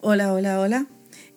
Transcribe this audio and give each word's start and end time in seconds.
Hola, 0.00 0.34
hola, 0.34 0.60
hola. 0.60 0.86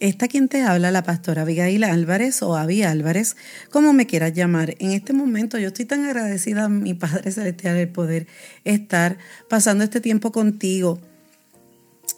Esta 0.02 0.27
quien 0.27 0.49
te 0.49 0.61
habla, 0.61 0.92
la 0.92 1.04
pastora 1.04 1.44
Abigail 1.44 1.81
Álvarez 1.85 2.44
o 2.44 2.57
Avi 2.57 2.83
Álvarez, 2.83 3.38
como 3.70 3.93
me 3.93 4.05
quieras 4.05 4.33
llamar. 4.33 4.75
En 4.79 4.91
este 4.91 5.13
momento 5.13 5.57
yo 5.57 5.67
estoy 5.67 5.85
tan 5.85 6.04
agradecida 6.04 6.65
a 6.65 6.69
mi 6.69 6.93
Padre 6.93 7.31
Celestial 7.31 7.77
el 7.77 7.87
poder 7.87 8.27
estar 8.65 9.17
pasando 9.49 9.85
este 9.85 10.01
tiempo 10.01 10.33
contigo, 10.33 10.99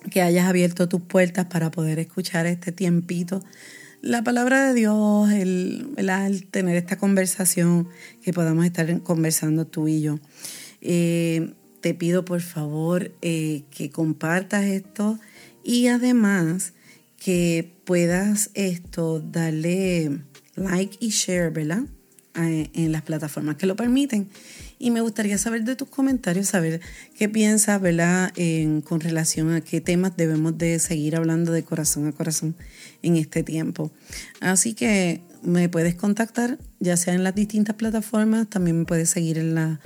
que 0.10 0.24
hayas 0.24 0.48
abierto 0.48 0.90
tus 0.90 1.02
puertas 1.02 1.46
para 1.46 1.70
poder 1.70 2.00
escuchar 2.00 2.48
este 2.48 2.72
tiempito. 2.72 3.44
La 4.02 4.24
palabra 4.24 4.68
de 4.68 4.74
Dios, 4.74 5.32
el, 5.32 6.48
tener 6.50 6.76
esta 6.76 6.98
conversación, 6.98 7.88
que 8.24 8.34
podamos 8.34 8.66
estar 8.66 9.02
conversando 9.02 9.66
tú 9.66 9.88
y 9.88 10.02
yo. 10.02 10.20
Eh, 10.82 11.54
te 11.82 11.94
pido 11.94 12.26
por 12.26 12.42
favor 12.42 13.12
eh, 13.22 13.64
que 13.70 13.92
compartas 13.92 14.66
esto 14.66 15.20
y 15.64 15.88
además 15.88 16.74
que 17.18 17.74
puedas 17.86 18.50
esto 18.54 19.20
darle 19.20 20.22
like 20.56 20.98
y 21.00 21.10
share, 21.10 21.52
¿verdad? 21.52 21.84
En 22.34 22.92
las 22.92 23.02
plataformas 23.02 23.58
que 23.58 23.66
lo 23.66 23.76
permiten. 23.76 24.30
Y 24.80 24.90
me 24.90 25.02
gustaría 25.02 25.38
saber 25.38 25.64
de 25.64 25.76
tus 25.76 25.90
comentarios, 25.90 26.48
saber 26.48 26.82
qué 27.18 27.30
piensas, 27.30 27.80
¿verdad? 27.80 28.34
con 28.86 29.00
relación 29.02 29.52
a 29.52 29.62
qué 29.62 29.82
temas 29.82 30.18
debemos 30.18 30.58
de 30.58 30.80
seguir 30.80 31.16
hablando 31.16 31.52
de 31.52 31.64
corazón 31.64 32.08
a 32.08 32.12
corazón 32.14 32.56
en 33.04 33.18
este 33.18 33.44
tiempo. 33.44 33.92
Así 34.40 34.74
que 34.74 35.22
me 35.44 35.70
puedes 35.70 35.96
contactar, 35.96 36.58
ya 36.80 36.98
sea 36.98 37.14
en 37.14 37.24
las 37.24 37.36
distintas 37.36 37.76
plataformas, 37.76 38.50
también 38.50 38.80
me 38.80 38.86
puedes 38.86 39.10
seguir 39.10 39.38
en 39.38 39.54
las 39.54 39.80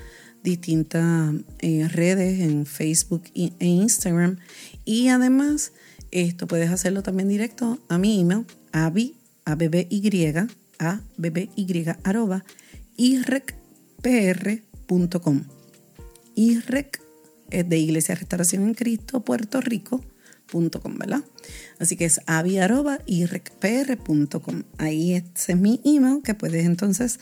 distintas 0.45 1.35
eh, 1.59 1.90
redes, 1.90 2.40
en 2.40 2.66
Facebook 2.66 3.23
e 3.34 3.52
Instagram. 3.59 4.38
Y 4.85 5.09
además 5.09 5.73
esto 6.12 6.48
puedes 6.48 6.71
hacerlo 6.71 7.04
también 7.04 7.27
directo 7.27 7.77
a 7.90 7.98
mi 7.98 8.21
email, 8.21 8.45
abi, 8.71 9.16
a 9.44 9.57
y 9.90 10.10
a 10.79 11.01
bby, 11.18 11.49
arroba, 12.04 12.46
irrecpr.com. 12.96 15.43
Irrec 16.35 17.01
es 17.49 17.68
de 17.68 17.77
Iglesia 17.77 18.16
Restauración 18.16 18.63
en 18.63 18.73
Cristo, 18.73 19.20
Puerto 19.21 19.62
Rico.com, 19.62 20.98
¿verdad? 20.98 21.23
Así 21.79 21.96
que 21.96 22.04
es 22.05 22.21
avi 22.26 22.60
arroba 22.60 22.99
irrecpr.com. 23.05 24.63
Ahí 24.77 25.13
es 25.13 25.55
mi 25.55 25.79
email 25.84 26.21
que 26.23 26.34
puedes 26.34 26.66
entonces 26.66 27.20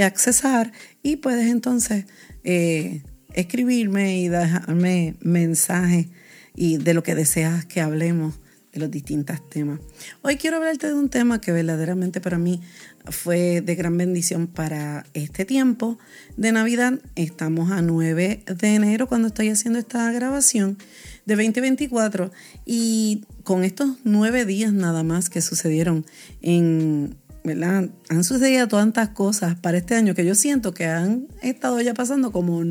accesar 0.00 0.72
y 1.02 1.16
puedes 1.16 1.50
entonces 1.50 2.06
eh, 2.46 3.02
escribirme 3.34 4.20
y 4.20 4.28
dejarme 4.28 5.16
mensajes 5.20 6.06
y 6.54 6.78
de 6.78 6.94
lo 6.94 7.02
que 7.02 7.16
deseas 7.16 7.66
que 7.66 7.80
hablemos 7.80 8.38
de 8.72 8.78
los 8.78 8.90
distintos 8.90 9.46
temas. 9.50 9.80
Hoy 10.22 10.36
quiero 10.36 10.58
hablarte 10.58 10.86
de 10.86 10.94
un 10.94 11.08
tema 11.08 11.40
que 11.40 11.50
verdaderamente 11.50 12.20
para 12.20 12.38
mí 12.38 12.60
fue 13.06 13.62
de 13.62 13.74
gran 13.74 13.96
bendición 13.98 14.46
para 14.46 15.04
este 15.12 15.44
tiempo 15.44 15.98
de 16.36 16.52
Navidad. 16.52 17.00
Estamos 17.16 17.72
a 17.72 17.82
9 17.82 18.44
de 18.46 18.74
enero 18.74 19.08
cuando 19.08 19.28
estoy 19.28 19.48
haciendo 19.48 19.80
esta 19.80 20.10
grabación 20.12 20.78
de 21.24 21.34
2024 21.34 22.30
y 22.64 23.24
con 23.42 23.64
estos 23.64 23.96
nueve 24.04 24.44
días 24.44 24.72
nada 24.72 25.02
más 25.02 25.30
que 25.30 25.42
sucedieron 25.42 26.06
en, 26.42 27.16
Han 27.48 28.24
sucedido 28.24 28.68
tantas 28.68 29.10
cosas 29.10 29.56
para 29.56 29.78
este 29.78 29.94
año 29.94 30.14
que 30.14 30.24
yo 30.24 30.34
siento 30.34 30.72
que 30.72 30.86
han 30.86 31.28
estado 31.42 31.80
ya 31.80 31.94
pasando 31.94 32.32
como 32.32 32.62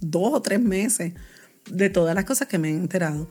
dos 0.00 0.32
o 0.34 0.42
tres 0.42 0.60
meses 0.60 1.14
de 1.70 1.90
todas 1.90 2.14
las 2.14 2.24
cosas 2.24 2.48
que 2.48 2.58
me 2.58 2.70
he 2.70 2.72
enterado. 2.72 3.28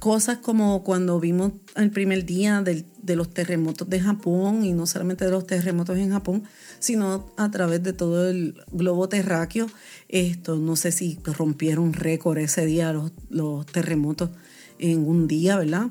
Cosas 0.00 0.38
como 0.38 0.82
cuando 0.82 1.18
vimos 1.20 1.52
el 1.76 1.90
primer 1.90 2.26
día 2.26 2.62
de 2.62 3.16
los 3.16 3.32
terremotos 3.32 3.88
de 3.88 4.00
Japón, 4.00 4.64
y 4.64 4.72
no 4.72 4.86
solamente 4.86 5.24
de 5.24 5.30
los 5.30 5.46
terremotos 5.46 5.96
en 5.96 6.10
Japón, 6.10 6.42
sino 6.78 7.32
a 7.36 7.50
través 7.50 7.82
de 7.82 7.92
todo 7.92 8.28
el 8.28 8.56
globo 8.70 9.08
terráqueo. 9.08 9.66
Esto, 10.08 10.56
no 10.56 10.76
sé 10.76 10.92
si 10.92 11.18
rompieron 11.24 11.92
récord 11.92 12.38
ese 12.38 12.66
día 12.66 12.92
los, 12.92 13.12
los 13.30 13.64
terremotos 13.66 14.30
en 14.78 15.06
un 15.06 15.26
día, 15.26 15.56
¿verdad? 15.56 15.86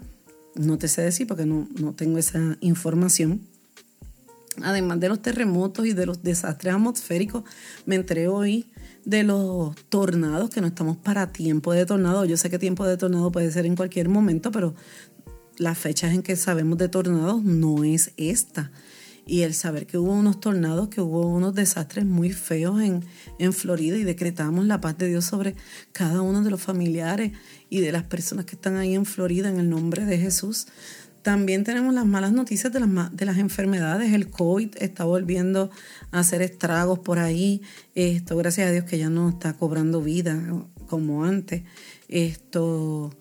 No 0.55 0.77
te 0.77 0.87
sé 0.87 1.01
decir 1.01 1.25
porque 1.25 1.45
no, 1.45 1.67
no 1.79 1.93
tengo 1.93 2.19
esa 2.19 2.57
información. 2.59 3.41
Además 4.61 4.99
de 4.99 5.09
los 5.09 5.21
terremotos 5.21 5.85
y 5.85 5.93
de 5.93 6.05
los 6.05 6.23
desastres 6.23 6.73
atmosféricos, 6.73 7.43
me 7.85 7.95
enteré 7.95 8.27
hoy 8.27 8.67
de 9.05 9.23
los 9.23 9.75
tornados, 9.89 10.49
que 10.49 10.61
no 10.61 10.67
estamos 10.67 10.97
para 10.97 11.31
tiempo 11.31 11.73
de 11.73 11.85
tornado. 11.85 12.25
Yo 12.25 12.37
sé 12.37 12.49
que 12.49 12.59
tiempo 12.59 12.85
de 12.85 12.97
tornado 12.97 13.31
puede 13.31 13.51
ser 13.51 13.65
en 13.65 13.75
cualquier 13.75 14.09
momento, 14.09 14.51
pero 14.51 14.75
las 15.57 15.77
fechas 15.77 16.13
en 16.13 16.23
que 16.23 16.35
sabemos 16.35 16.77
de 16.77 16.89
tornados 16.89 17.43
no 17.43 17.83
es 17.83 18.13
esta. 18.17 18.71
Y 19.25 19.43
el 19.43 19.53
saber 19.53 19.87
que 19.87 19.97
hubo 19.97 20.11
unos 20.11 20.41
tornados, 20.41 20.89
que 20.89 20.99
hubo 20.99 21.25
unos 21.27 21.55
desastres 21.55 22.05
muy 22.05 22.33
feos 22.33 22.81
en, 22.81 23.05
en 23.39 23.53
Florida 23.53 23.97
y 23.97 24.03
decretamos 24.03 24.65
la 24.65 24.81
paz 24.81 24.97
de 24.97 25.07
Dios 25.07 25.23
sobre 25.23 25.55
cada 25.93 26.21
uno 26.21 26.43
de 26.43 26.49
los 26.49 26.61
familiares 26.61 27.31
y 27.69 27.79
de 27.79 27.93
las 27.93 28.03
personas 28.03 28.43
que 28.45 28.55
están 28.55 28.75
ahí 28.75 28.95
en 28.95 29.05
Florida 29.05 29.47
en 29.47 29.59
el 29.59 29.69
nombre 29.69 30.05
de 30.05 30.17
Jesús. 30.17 30.67
También 31.23 31.63
tenemos 31.63 31.93
las 31.93 32.05
malas 32.05 32.33
noticias 32.33 32.71
de 32.73 32.81
las, 32.81 33.15
de 33.15 33.25
las 33.25 33.37
enfermedades. 33.37 34.13
El 34.13 34.29
COVID 34.29 34.75
está 34.79 35.05
volviendo 35.05 35.71
a 36.11 36.19
hacer 36.19 36.41
estragos 36.41 36.99
por 36.99 37.17
ahí. 37.17 37.61
Esto, 37.95 38.35
gracias 38.35 38.67
a 38.67 38.71
Dios 38.71 38.83
que 38.83 38.97
ya 38.97 39.09
no 39.09 39.29
está 39.29 39.53
cobrando 39.53 40.01
vida 40.01 40.37
como 40.87 41.23
antes. 41.23 41.63
Esto, 42.09 43.15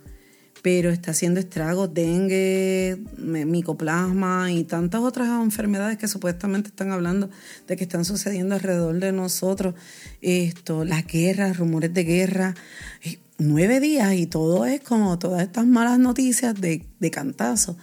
pero 0.63 0.91
está 0.91 1.13
haciendo 1.13 1.39
estragos, 1.39 1.95
dengue, 1.95 2.99
micoplasma 3.19 4.51
y 4.51 4.65
tantas 4.65 5.01
otras 5.01 5.29
enfermedades 5.29 5.97
que 5.97 6.09
supuestamente 6.09 6.71
están 6.71 6.91
hablando 6.91 7.31
de 7.69 7.77
que 7.77 7.85
están 7.85 8.05
sucediendo 8.05 8.57
alrededor 8.57 8.99
de 8.99 9.13
nosotros. 9.13 9.77
Esto, 10.21 10.85
las 10.85 11.07
guerras, 11.07 11.57
rumores 11.57 11.95
de 11.95 12.03
guerra 12.03 12.55
nueve 13.39 13.81
días 13.81 14.15
y 14.15 14.27
todo 14.27 14.65
es 14.67 14.81
como 14.81 15.19
todas 15.19 15.43
estas 15.43 15.67
malas 15.67 15.99
noticias 15.99 16.61
de, 16.61 16.87
de 17.01 17.11
cantazo. 17.11 17.77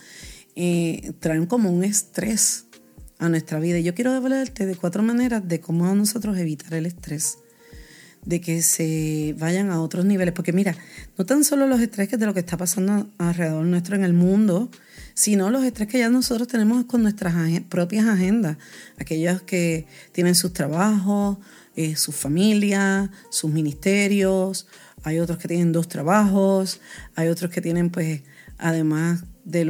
Eh, 0.56 1.14
traen 1.20 1.46
como 1.46 1.72
un 1.72 1.84
estrés 1.84 2.66
a 3.20 3.30
nuestra 3.30 3.60
vida. 3.60 3.78
Y 3.78 3.84
yo 3.84 3.94
quiero 3.94 4.12
hablarte 4.12 4.66
de 4.66 4.76
cuatro 4.76 5.04
maneras 5.04 5.48
de 5.48 5.60
cómo 5.60 5.94
nosotros 5.94 6.38
evitar 6.38 6.74
el 6.74 6.86
estrés, 6.86 7.38
de 8.26 8.42
que 8.42 8.62
se 8.62 9.36
vayan 9.38 9.70
a 9.70 9.82
otros 9.82 10.06
niveles. 10.06 10.34
Porque 10.34 10.54
mira, 10.54 10.76
no 11.18 11.26
tan 11.26 11.44
solo 11.44 11.68
los 11.68 11.80
estrés 11.80 12.10
que 12.10 12.18
de 12.18 12.26
lo 12.26 12.34
que 12.34 12.40
está 12.40 12.58
pasando 12.58 13.10
alrededor 13.18 13.66
nuestro 13.66 13.96
en 13.96 14.04
el 14.04 14.14
mundo, 14.14 14.70
sino 15.14 15.50
los 15.50 15.64
estrés 15.64 15.90
que 15.90 16.00
ya 16.00 16.10
nosotros 16.10 16.48
tenemos 16.48 16.86
con 16.86 17.04
nuestras 17.04 17.36
propias 17.70 18.08
agendas. 18.08 18.58
Aquellos 18.98 19.42
que 19.42 19.86
tienen 20.12 20.36
sus 20.36 20.54
trabajos, 20.54 21.38
eh, 21.76 21.96
sus 21.96 22.16
familias, 22.16 23.10
sus 23.30 23.52
ministerios, 23.52 24.68
hay 25.04 25.20
otros 25.20 25.38
que 25.38 25.48
tienen 25.48 25.72
dos 25.72 25.88
trabajos, 25.88 26.80
hay 27.16 27.28
otros 27.30 27.52
que 27.52 27.62
tienen 27.62 27.90
pues 27.90 28.22
además 28.58 29.24
de, 29.46 29.66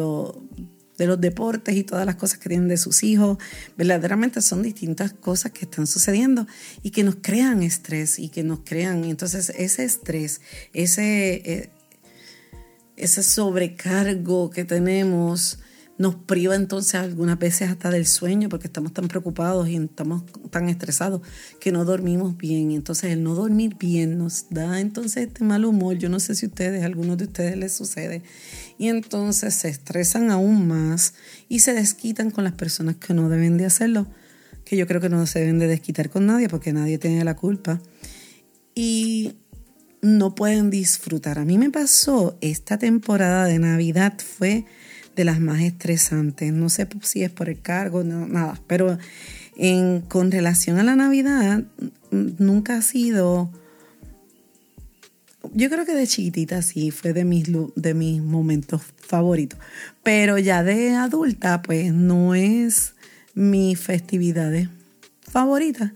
de 0.97 1.07
los 1.07 1.21
deportes 1.21 1.75
y 1.75 1.83
todas 1.83 2.05
las 2.05 2.15
cosas 2.15 2.39
que 2.39 2.49
tienen 2.49 2.67
de 2.67 2.77
sus 2.77 3.03
hijos, 3.03 3.37
verdaderamente 3.77 4.41
son 4.41 4.63
distintas 4.63 5.13
cosas 5.13 5.51
que 5.51 5.65
están 5.65 5.87
sucediendo 5.87 6.47
y 6.83 6.91
que 6.91 7.03
nos 7.03 7.17
crean 7.21 7.63
estrés 7.63 8.19
y 8.19 8.29
que 8.29 8.43
nos 8.43 8.59
crean, 8.65 9.05
entonces 9.05 9.51
ese 9.57 9.85
estrés, 9.85 10.41
ese, 10.73 11.35
eh, 11.45 11.69
ese 12.97 13.23
sobrecargo 13.23 14.49
que 14.49 14.65
tenemos, 14.65 15.59
nos 15.99 16.15
priva 16.15 16.55
entonces 16.55 16.95
algunas 16.95 17.37
veces 17.37 17.69
hasta 17.69 17.91
del 17.91 18.07
sueño 18.07 18.47
porque 18.47 18.67
estamos 18.67 18.93
tan 18.93 19.09
preocupados 19.09 19.67
y 19.67 19.75
estamos 19.75 20.23
tan 20.49 20.69
estresados 20.69 21.21
que 21.59 21.73
no 21.73 21.83
dormimos 21.83 22.37
bien. 22.37 22.71
Entonces 22.71 23.11
el 23.11 23.21
no 23.21 23.35
dormir 23.35 23.75
bien 23.77 24.17
nos 24.17 24.45
da 24.49 24.79
entonces 24.79 25.27
este 25.27 25.43
mal 25.43 25.65
humor. 25.65 25.97
Yo 25.97 26.07
no 26.07 26.21
sé 26.21 26.35
si 26.35 26.45
ustedes, 26.45 26.83
a 26.83 26.85
algunos 26.85 27.17
de 27.17 27.25
ustedes 27.25 27.57
les 27.57 27.73
sucede. 27.73 28.23
Y 28.77 28.87
entonces 28.87 29.53
se 29.53 29.67
estresan 29.67 30.31
aún 30.31 30.69
más 30.69 31.15
y 31.49 31.59
se 31.59 31.73
desquitan 31.73 32.31
con 32.31 32.45
las 32.45 32.53
personas 32.53 32.95
que 32.95 33.13
no 33.13 33.27
deben 33.27 33.57
de 33.57 33.65
hacerlo. 33.65 34.07
Que 34.63 34.77
yo 34.77 34.87
creo 34.87 35.01
que 35.01 35.09
no 35.09 35.27
se 35.27 35.39
deben 35.39 35.59
de 35.59 35.67
desquitar 35.67 36.09
con 36.09 36.25
nadie 36.25 36.47
porque 36.47 36.71
nadie 36.71 36.97
tiene 36.97 37.25
la 37.25 37.35
culpa. 37.35 37.81
Y 38.73 39.33
no 40.01 40.33
pueden 40.33 40.69
disfrutar. 40.69 41.39
A 41.39 41.43
mí 41.43 41.57
me 41.57 41.71
pasó 41.71 42.37
esta 42.39 42.77
temporada 42.77 43.43
de 43.47 43.59
Navidad 43.59 44.13
fue 44.17 44.65
de 45.19 45.25
las 45.25 45.41
más 45.41 45.59
estresantes. 45.59 46.53
No 46.53 46.69
sé 46.69 46.87
si 47.01 47.23
es 47.23 47.29
por 47.29 47.49
el 47.49 47.59
cargo, 47.59 48.05
no, 48.05 48.25
nada, 48.25 48.57
pero 48.67 48.97
con 50.07 50.31
relación 50.31 50.79
a 50.79 50.83
la 50.83 50.95
Navidad, 50.95 51.65
nunca 52.11 52.77
ha 52.77 52.81
sido... 52.81 53.51
Yo 55.53 55.69
creo 55.69 55.85
que 55.85 55.93
de 55.93 56.07
chiquitita 56.07 56.61
sí, 56.61 56.91
fue 56.91 57.11
de 57.11 57.25
mis, 57.25 57.47
de 57.75 57.93
mis 57.93 58.21
momentos 58.21 58.81
favoritos, 58.97 59.59
pero 60.03 60.37
ya 60.37 60.63
de 60.63 60.91
adulta, 60.91 61.61
pues 61.63 61.93
no 61.93 62.33
es 62.33 62.93
mi 63.33 63.75
festividad 63.75 64.53
favorita 65.21 65.93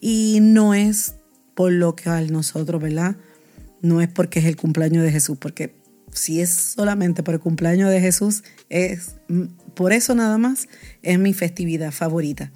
y 0.00 0.40
no 0.42 0.74
es 0.74 1.14
por 1.54 1.70
lo 1.70 1.94
que 1.94 2.10
a 2.10 2.20
nosotros, 2.22 2.82
¿verdad? 2.82 3.14
No 3.82 4.00
es 4.00 4.08
porque 4.08 4.40
es 4.40 4.46
el 4.46 4.56
cumpleaños 4.56 5.04
de 5.04 5.12
Jesús, 5.12 5.38
porque 5.38 5.83
si 6.14 6.40
es 6.40 6.50
solamente 6.50 7.22
por 7.22 7.34
el 7.34 7.40
cumpleaños 7.40 7.90
de 7.90 8.00
Jesús, 8.00 8.44
es 8.70 9.16
por 9.74 9.92
eso 9.92 10.14
nada 10.14 10.38
más 10.38 10.68
es 11.02 11.18
mi 11.18 11.34
festividad 11.34 11.92
favorita. 11.92 12.52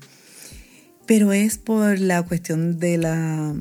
Pero 1.06 1.32
es 1.32 1.58
por 1.58 1.98
la 1.98 2.22
cuestión 2.22 2.78
de 2.78 2.98
la 2.98 3.54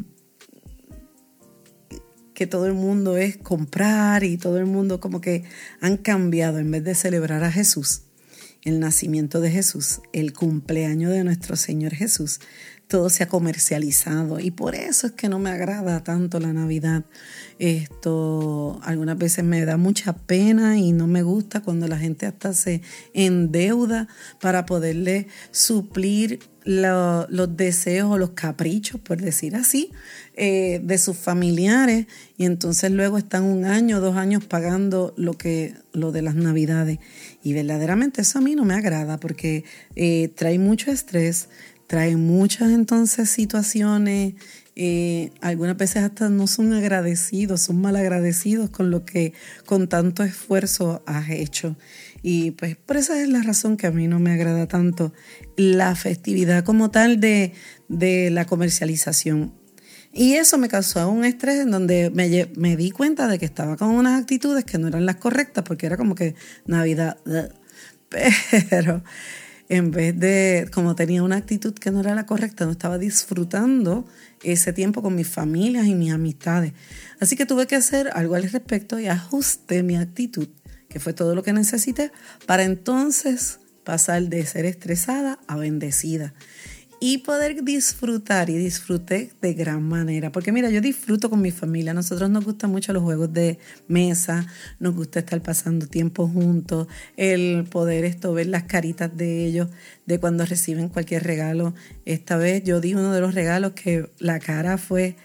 que 2.34 2.46
todo 2.46 2.68
el 2.68 2.74
mundo 2.74 3.18
es 3.18 3.36
comprar 3.38 4.24
y 4.24 4.38
todo 4.38 4.60
el 4.60 4.68
mundo 4.68 5.00
como 5.00 5.22
que 5.22 5.44
han 5.82 5.98
cambiado 5.98 6.60
en 6.60 6.70
vez 6.70 6.84
de 6.84 6.94
celebrar 6.94 7.44
a 7.44 7.52
Jesús, 7.52 8.04
el 8.64 8.80
nacimiento 8.80 9.42
de 9.42 9.50
Jesús, 9.50 10.02
el 10.14 10.34
cumpleaños 10.34 11.12
de 11.12 11.24
nuestro 11.24 11.56
Señor 11.56 11.96
Jesús, 11.96 12.40
todo 12.88 13.10
se 13.10 13.24
ha 13.24 13.28
comercializado 13.28 14.39
y 14.39 14.51
por 14.51 14.75
eso 14.75 15.07
es 15.07 15.13
que 15.13 15.28
no 15.28 15.39
me 15.39 15.50
agrada 15.50 16.04
tanto 16.04 16.39
la 16.39 16.54
Navidad. 16.54 17.04
Esto 17.60 18.80
algunas 18.84 19.18
veces 19.18 19.44
me 19.44 19.66
da 19.66 19.78
mucha 19.78 20.13
pena 20.13 20.78
y 20.78 20.94
no 20.94 21.07
me 21.07 21.22
gusta 21.22 21.62
cuando 21.62 21.88
la 21.88 21.98
gente 21.98 22.25
hasta 22.25 22.54
se 22.54 22.81
endeuda 23.13 24.07
para 24.39 24.66
poderle 24.66 25.28
suplir 25.51 26.39
los 26.68 27.56
deseos 27.56 28.12
o 28.12 28.18
los 28.18 28.31
caprichos, 28.31 29.00
por 29.00 29.22
decir 29.22 29.56
así, 29.56 29.89
eh, 30.36 30.81
de 30.84 30.98
sus 30.98 31.18
familiares 31.18 32.07
y 32.38 32.44
entonces 32.44 32.92
luego 32.92 33.18
están 33.18 33.44
un 33.44 33.63
año, 33.63 34.01
dos 34.01 34.18
años 34.18 34.44
pagando 34.44 35.13
lo 35.16 35.34
que 35.34 35.75
lo 35.94 36.12
de 36.12 36.22
las 36.22 36.36
navidades 36.36 37.00
y 37.42 37.54
verdaderamente 37.54 38.22
eso 38.22 38.39
a 38.39 38.42
mí 38.42 38.56
no 38.56 38.66
me 38.66 38.74
agrada 38.74 39.18
porque 39.18 39.63
eh, 39.95 40.30
trae 40.36 40.60
mucho 40.60 40.92
estrés, 40.92 41.48
trae 41.88 42.18
muchas 42.18 42.72
entonces 42.72 43.30
situaciones, 43.30 44.36
eh, 44.75 45.31
algunas 45.42 45.75
veces 45.75 46.04
hasta 46.04 46.30
no 46.30 46.45
son 46.45 46.74
agradecidos, 46.74 47.62
son 47.62 47.81
mal 47.81 47.95
agradecidos 47.95 48.69
con 48.69 48.92
lo 48.92 49.06
que 49.06 49.34
con 49.66 49.88
tanto 49.88 50.24
esfuerzo 50.24 51.01
has 51.07 51.30
hecho. 51.30 51.75
Y 52.22 52.51
pues 52.51 52.75
por 52.75 52.98
esa 52.98 53.19
es 53.22 53.30
la 53.30 53.42
razón 53.42 53.78
que 53.78 53.88
a 53.88 53.92
mí 53.92 54.07
no 54.07 54.19
me 54.19 54.31
agrada 54.31 54.68
tanto 54.68 55.13
la 55.56 55.95
festividad 55.95 56.63
como 56.63 56.92
tal 56.92 57.19
de, 57.19 57.54
de 57.88 58.30
la 58.30 58.45
comercialización. 58.45 59.54
Y 60.13 60.34
eso 60.34 60.57
me 60.57 60.68
causó 60.68 61.10
un 61.10 61.25
estrés 61.25 61.60
en 61.60 61.72
donde 61.72 62.10
me, 62.10 62.50
me, 62.56 62.75
di 62.75 62.92
cuenta 62.92 63.28
de 63.28 63.39
que 63.39 63.45
estaba 63.45 63.78
con 63.78 63.89
unas 63.89 64.19
actitudes 64.19 64.66
que 64.66 64.78
no 64.78 64.88
eran 64.88 65.06
las 65.06 65.18
correctas, 65.18 65.63
porque 65.63 65.86
era 65.86 65.95
como 65.95 66.16
que 66.16 66.36
Navidad. 66.66 67.18
Pero 68.10 69.04
en 69.69 69.92
vez 69.92 70.18
de, 70.18 70.69
como 70.74 70.96
tenía 70.96 71.24
una 71.24 71.36
actitud 71.36 71.74
que 71.74 71.92
no 71.92 72.00
era 72.00 72.16
la 72.16 72.25
correcta, 72.25 72.66
no 72.66 72.72
estaba 72.72 72.98
disfrutando 72.98 74.06
ese 74.44 74.72
tiempo 74.74 75.02
con 75.02 75.16
mis 75.16 75.28
familias 75.28 75.88
y 75.88 75.96
mis 75.96 76.14
amistades. 76.14 76.74
Así 77.19 77.36
que 77.36 77.46
tuve 77.46 77.68
que 77.68 77.75
hacer 77.75 78.10
algo 78.14 78.36
al 78.36 78.50
respecto 78.50 79.00
y 79.00 79.08
ajusté 79.08 79.84
mi 79.84 79.98
actitud, 79.98 80.48
que 80.90 81.00
fue 81.00 81.14
todo 81.14 81.36
lo 81.36 81.44
que 81.44 81.54
necesité, 81.54 82.12
para 82.46 82.64
entonces 82.64 83.60
pasar 83.84 84.24
de 84.24 84.46
ser 84.46 84.66
estresada 84.66 85.40
a 85.48 85.56
bendecida 85.58 86.34
y 87.00 87.20
poder 87.20 87.64
disfrutar 87.64 88.50
y 88.50 88.58
disfruté 88.58 89.32
de 89.42 89.54
gran 89.54 89.84
manera. 89.84 90.32
Porque 90.32 90.52
mira, 90.52 90.70
yo 90.70 90.82
disfruto 90.82 91.30
con 91.30 91.42
mi 91.42 91.52
familia, 91.52 91.92
a 91.92 91.94
nosotros 91.94 92.30
nos 92.30 92.46
gustan 92.46 92.72
mucho 92.72 92.94
los 92.94 93.04
juegos 93.04 93.32
de 93.34 93.60
mesa, 93.88 94.48
nos 94.80 94.96
gusta 94.96 95.20
estar 95.20 95.42
pasando 95.42 95.88
tiempo 95.88 96.28
juntos, 96.28 96.88
el 97.16 97.66
poder 97.70 98.06
esto, 98.06 98.34
ver 98.34 98.48
las 98.48 98.64
caritas 98.64 99.16
de 99.16 99.46
ellos, 99.46 99.70
de 100.06 100.20
cuando 100.20 100.46
reciben 100.46 100.90
cualquier 100.90 101.24
regalo. 101.24 101.76
Esta 102.06 102.38
vez 102.38 102.64
yo 102.64 102.82
di 102.82 102.94
uno 102.94 103.14
de 103.14 103.22
los 103.22 103.36
regalos 103.36 103.74
que 103.74 104.10
la 104.20 104.40
cara 104.40 104.78
fue 104.78 105.16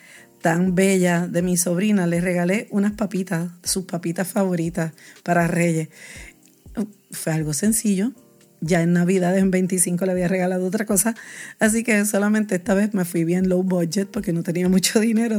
tan 0.42 0.74
bella 0.74 1.26
de 1.28 1.40
mi 1.40 1.56
sobrina, 1.56 2.06
le 2.06 2.20
regalé 2.20 2.66
unas 2.70 2.92
papitas, 2.92 3.50
sus 3.62 3.84
papitas 3.84 4.28
favoritas 4.28 4.92
para 5.22 5.46
Reyes. 5.46 5.88
Fue 7.10 7.32
algo 7.32 7.54
sencillo, 7.54 8.12
ya 8.62 8.80
en 8.80 8.94
Navidad 8.94 9.36
en 9.36 9.50
25 9.50 10.06
le 10.06 10.12
había 10.12 10.28
regalado 10.28 10.64
otra 10.64 10.86
cosa, 10.86 11.14
así 11.58 11.82
que 11.82 12.06
solamente 12.06 12.54
esta 12.54 12.72
vez 12.72 12.94
me 12.94 13.04
fui 13.04 13.24
bien 13.24 13.48
low 13.48 13.62
budget 13.62 14.08
porque 14.08 14.32
no 14.32 14.42
tenía 14.42 14.68
mucho 14.68 15.00
dinero, 15.00 15.38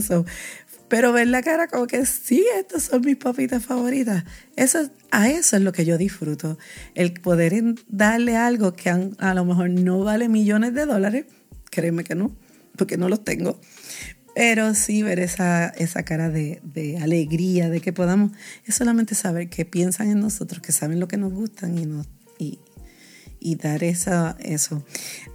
pero 0.90 1.14
ver 1.14 1.28
la 1.28 1.42
cara 1.42 1.68
como 1.68 1.88
que 1.88 2.06
sí, 2.06 2.46
estas 2.60 2.84
son 2.84 3.02
mis 3.02 3.16
papitas 3.16 3.66
favoritas, 3.66 4.25
eso, 4.56 4.90
a 5.10 5.30
eso 5.30 5.56
es 5.56 5.64
lo 5.64 5.72
que 5.72 5.86
yo 5.86 5.98
disfruto, 5.98 6.60
el 6.94 7.14
poder 7.14 7.54
darle 7.88 8.36
algo 8.36 8.74
que 8.74 8.90
a 8.90 9.34
lo 9.34 9.46
mejor 9.46 9.70
no 9.70 10.04
vale 10.04 10.30
millones 10.30 10.74
de 10.74 10.86
dólares, 10.86 11.25
créeme 11.72 12.04
que 12.04 12.16
no, 12.16 12.36
porque 12.75 12.98
no 12.98 13.08
los 13.08 13.24
tengo, 13.24 13.60
pero 14.36 14.74
sí 14.74 15.02
ver 15.04 15.20
esa, 15.20 15.70
esa 15.70 16.04
cara 16.04 16.30
de, 16.30 16.60
de, 16.64 16.98
alegría, 16.98 17.70
de 17.70 17.80
que 17.80 17.94
podamos, 17.94 18.31
es 18.66 18.75
solamente 18.75 19.16
saber 19.16 19.48
que 19.48 19.64
piensan 19.64 20.10
en 20.10 20.20
nosotros, 20.20 20.62
que 20.62 20.72
saben 20.72 21.00
lo 21.00 21.08
que 21.08 21.18
nos 21.18 21.31
gustan 21.31 21.78
y, 21.78 21.86
nos, 21.86 22.08
y, 22.40 22.60
y 23.44 23.56
dar 23.56 23.84
esa, 23.84 24.38
eso. 24.40 24.84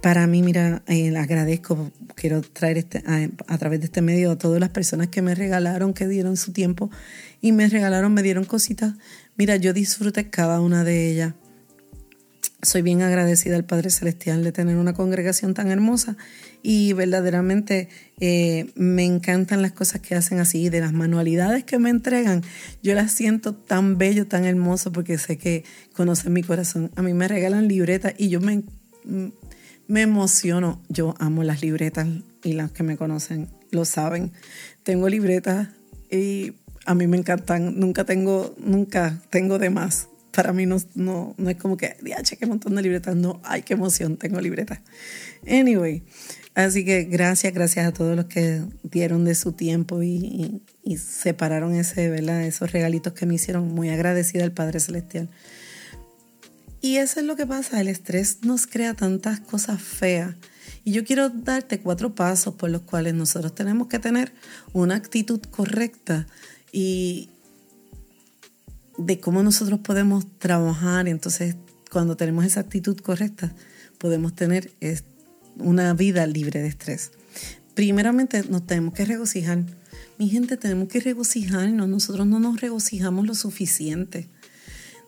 Para 0.01 0.25
mí, 0.25 0.41
mira, 0.41 0.81
eh, 0.87 1.15
agradezco, 1.15 1.91
quiero 2.15 2.41
traer 2.41 2.79
este, 2.79 3.03
a, 3.05 3.57
través 3.59 3.79
de 3.79 3.85
este 3.85 4.01
medio 4.01 4.31
a 4.31 4.37
todas 4.37 4.59
las 4.59 4.69
personas 4.69 5.09
que 5.09 5.21
me 5.21 5.35
regalaron, 5.35 5.93
que 5.93 6.07
dieron 6.07 6.35
su 6.35 6.51
tiempo 6.51 6.89
y 7.39 7.51
me 7.51 7.69
regalaron, 7.69 8.13
me 8.13 8.23
dieron 8.23 8.45
cositas. 8.45 8.95
Mira, 9.37 9.55
yo 9.57 9.73
disfruté 9.73 10.29
cada 10.29 10.59
una 10.59 10.83
de 10.83 11.11
ellas. 11.11 11.33
Soy 12.63 12.81
bien 12.81 13.03
agradecida 13.03 13.55
al 13.55 13.63
Padre 13.63 13.91
Celestial 13.91 14.43
de 14.43 14.51
tener 14.51 14.77
una 14.77 14.93
congregación 14.93 15.53
tan 15.53 15.69
hermosa 15.69 16.17
y 16.61 16.93
verdaderamente 16.93 17.89
eh, 18.19 18.71
me 18.75 19.05
encantan 19.05 19.61
las 19.61 19.71
cosas 19.71 20.01
que 20.01 20.15
hacen 20.15 20.39
así, 20.39 20.69
de 20.69 20.81
las 20.81 20.93
manualidades 20.93 21.63
que 21.63 21.79
me 21.79 21.89
entregan. 21.89 22.43
Yo 22.83 22.93
las 22.95 23.11
siento 23.11 23.53
tan 23.55 23.97
bello, 23.97 24.27
tan 24.27 24.45
hermoso, 24.45 24.91
porque 24.91 25.17
sé 25.17 25.37
que 25.37 25.63
conocen 25.93 26.33
mi 26.33 26.43
corazón. 26.43 26.91
A 26.95 27.01
mí 27.01 27.13
me 27.13 27.27
regalan 27.27 27.67
libretas 27.67 28.13
y 28.17 28.29
yo 28.29 28.41
me, 28.41 28.63
me 29.87 30.01
emociono. 30.01 30.81
Yo 30.89 31.15
amo 31.19 31.43
las 31.43 31.61
libretas 31.61 32.07
y 32.43 32.53
las 32.53 32.71
que 32.71 32.83
me 32.83 32.97
conocen 32.97 33.47
lo 33.71 33.85
saben. 33.85 34.31
Tengo 34.83 35.07
libretas 35.07 35.69
y 36.11 36.53
a 36.85 36.95
mí 36.95 37.07
me 37.07 37.17
encantan. 37.17 37.79
Nunca 37.79 38.03
tengo, 38.03 38.53
nunca 38.57 39.21
tengo 39.29 39.59
de 39.59 39.69
más. 39.69 40.09
Para 40.31 40.53
mí 40.53 40.65
no, 40.65 40.77
no, 40.95 41.35
no 41.37 41.49
es 41.49 41.57
como 41.57 41.75
que, 41.75 41.95
che, 42.23 42.37
qué 42.37 42.45
montón 42.45 42.75
de 42.75 42.81
libretas. 42.81 43.15
No, 43.15 43.41
ay, 43.43 43.63
qué 43.63 43.73
emoción, 43.73 44.17
tengo 44.17 44.39
libretas. 44.39 44.79
Anyway, 45.47 46.03
Así 46.55 46.83
que 46.83 47.03
gracias, 47.03 47.53
gracias 47.53 47.87
a 47.87 47.93
todos 47.93 48.17
los 48.17 48.25
que 48.25 48.61
dieron 48.83 49.23
de 49.23 49.33
su 49.33 49.53
tiempo 49.53 50.03
y, 50.03 50.61
separaron 50.97 51.73
ese, 51.73 52.09
¿verdad? 52.09 52.43
esos 52.43 52.73
regalitos 52.73 53.13
que 53.13 53.25
me 53.25 53.35
hicieron. 53.35 53.73
Muy 53.73 53.89
agradecida 53.89 54.43
al 54.43 54.51
Padre 54.51 54.81
Celestial. 54.81 55.29
Y 56.81 56.97
eso 56.97 57.21
es 57.21 57.25
lo 57.25 57.37
que 57.37 57.45
pasa, 57.45 57.79
el 57.79 57.87
estrés 57.87 58.39
nos 58.43 58.67
crea 58.67 58.93
tantas 58.93 59.39
cosas 59.39 59.81
feas. 59.81 60.35
Y 60.83 60.91
yo 60.91 61.05
quiero 61.05 61.29
darte 61.29 61.79
cuatro 61.79 62.13
pasos 62.13 62.55
por 62.55 62.69
los 62.69 62.81
cuales 62.81 63.13
nosotros 63.13 63.55
tenemos 63.55 63.87
que 63.87 63.99
tener 63.99 64.33
una 64.73 64.95
actitud 64.95 65.41
correcta 65.51 66.27
y 66.73 67.29
de 68.99 69.19
cómo 69.19 69.41
nosotros 69.43 69.79
podemos 69.79 70.25
trabajar. 70.37 71.07
Entonces, 71.07 71.55
cuando 71.89 72.15
tenemos 72.15 72.45
esa 72.45 72.59
actitud 72.59 72.97
correcta, 72.99 73.51
podemos 73.97 74.35
tener 74.35 74.71
una 75.57 75.93
vida 75.93 76.27
libre 76.27 76.61
de 76.61 76.67
estrés. 76.67 77.11
Primeramente 77.73 78.43
nos 78.49 78.67
tenemos 78.67 78.93
que 78.93 79.05
regocijar. 79.05 79.63
Mi 80.17 80.29
gente, 80.29 80.57
tenemos 80.57 80.89
que 80.89 80.99
regocijarnos. 80.99 81.87
Nosotros 81.87 82.27
no 82.27 82.39
nos 82.39 82.59
regocijamos 82.59 83.25
lo 83.25 83.35
suficiente. 83.35 84.27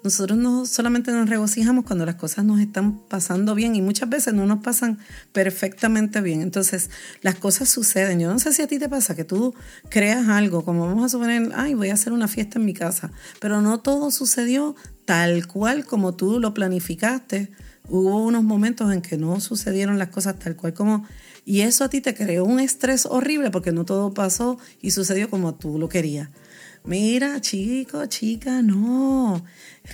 Nosotros 0.03 0.37
no 0.37 0.65
solamente 0.65 1.11
nos 1.11 1.29
regocijamos 1.29 1.85
cuando 1.85 2.05
las 2.05 2.15
cosas 2.15 2.43
nos 2.43 2.59
están 2.59 2.99
pasando 3.07 3.55
bien 3.55 3.75
y 3.75 3.81
muchas 3.81 4.09
veces 4.09 4.33
no 4.33 4.45
nos 4.45 4.63
pasan 4.63 4.99
perfectamente 5.31 6.21
bien. 6.21 6.41
Entonces, 6.41 6.89
las 7.21 7.35
cosas 7.35 7.69
suceden. 7.69 8.19
Yo 8.19 8.31
no 8.31 8.39
sé 8.39 8.53
si 8.53 8.61
a 8.61 8.67
ti 8.67 8.79
te 8.79 8.89
pasa 8.89 9.15
que 9.15 9.23
tú 9.23 9.53
creas 9.89 10.27
algo, 10.27 10.65
como 10.65 10.87
vamos 10.87 11.05
a 11.05 11.09
suponer, 11.09 11.51
ay, 11.55 11.73
voy 11.73 11.89
a 11.89 11.93
hacer 11.93 12.13
una 12.13 12.27
fiesta 12.27 12.59
en 12.59 12.65
mi 12.65 12.73
casa, 12.73 13.11
pero 13.39 13.61
no 13.61 13.79
todo 13.79 14.11
sucedió 14.11 14.75
tal 15.05 15.47
cual 15.47 15.85
como 15.85 16.15
tú 16.15 16.39
lo 16.39 16.53
planificaste 16.53 17.51
hubo 17.91 18.23
unos 18.23 18.43
momentos 18.43 18.91
en 18.93 19.01
que 19.01 19.17
no 19.17 19.39
sucedieron 19.39 19.99
las 19.99 20.09
cosas 20.09 20.39
tal 20.39 20.55
cual 20.55 20.73
como... 20.73 21.05
Y 21.43 21.61
eso 21.61 21.83
a 21.83 21.89
ti 21.89 22.01
te 22.01 22.13
creó 22.13 22.45
un 22.45 22.59
estrés 22.59 23.07
horrible 23.07 23.49
porque 23.49 23.71
no 23.71 23.83
todo 23.83 24.13
pasó 24.13 24.59
y 24.79 24.91
sucedió 24.91 25.29
como 25.29 25.55
tú 25.55 25.79
lo 25.79 25.89
querías. 25.89 26.29
Mira, 26.83 27.39
chico, 27.41 28.07
chica, 28.07 28.63
no. 28.63 29.45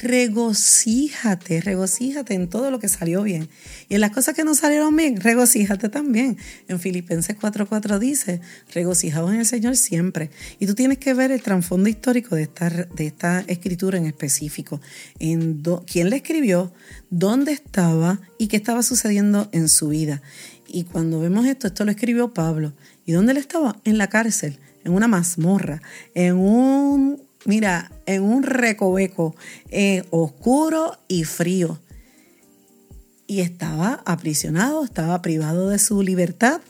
Regocíjate, 0.02 1.60
regocíjate 1.60 2.34
en 2.34 2.50
todo 2.50 2.72
lo 2.72 2.80
que 2.80 2.88
salió 2.88 3.24
bien. 3.24 3.50
Y 3.90 3.96
en 3.96 4.02
las 4.02 4.12
cosas 4.12 4.36
que 4.36 4.46
no 4.46 4.56
salieron 4.56 4.96
bien, 4.96 5.20
regocíjate 5.20 5.90
también. 5.90 6.38
En 6.70 6.80
Filipenses 6.80 7.36
4:4 7.38 8.00
dice, 8.00 8.40
regocijaos 8.74 9.34
en 9.34 9.40
el 9.42 9.46
Señor 9.46 9.76
siempre. 9.76 10.30
Y 10.60 10.66
tú 10.66 10.76
tienes 10.76 10.98
que 10.98 11.14
ver 11.14 11.32
el 11.32 11.42
trasfondo 11.42 11.90
histórico 11.90 12.36
de 12.36 12.44
esta, 12.44 12.70
de 12.70 13.08
esta 13.08 13.42
escritura 13.48 13.98
en 13.98 14.06
específico. 14.06 14.80
En 15.20 15.62
quién 15.86 16.10
le 16.10 16.18
escribió, 16.18 16.72
dónde 17.10 17.52
estaba 17.52 18.22
y 18.38 18.48
qué 18.48 18.56
estaba 18.56 18.82
sucediendo 18.82 19.50
en 19.52 19.68
su 19.68 19.90
vida. 19.90 20.22
Y 20.70 20.86
cuando 20.86 21.20
vemos 21.20 21.46
esto, 21.48 21.68
esto 21.68 21.84
lo 21.84 21.92
escribió 21.92 22.34
Pablo. 22.34 22.72
¿Y 23.06 23.12
dónde 23.12 23.34
él 23.34 23.38
estaba? 23.38 23.78
En 23.84 23.98
la 23.98 24.08
cárcel 24.08 24.58
en 24.88 24.94
una 24.94 25.08
mazmorra, 25.08 25.82
en 26.16 26.36
un 26.36 27.28
mira, 27.48 27.92
en 28.06 28.24
un 28.24 28.44
recoveco 28.44 29.36
eh, 29.72 30.04
oscuro 30.12 30.98
y 31.08 31.24
frío. 31.24 31.80
Y 33.26 33.42
estaba 33.42 34.02
aprisionado, 34.06 34.84
estaba 34.84 35.22
privado 35.22 35.70
de 35.70 35.80
su 35.80 36.02
libertad. 36.02 36.62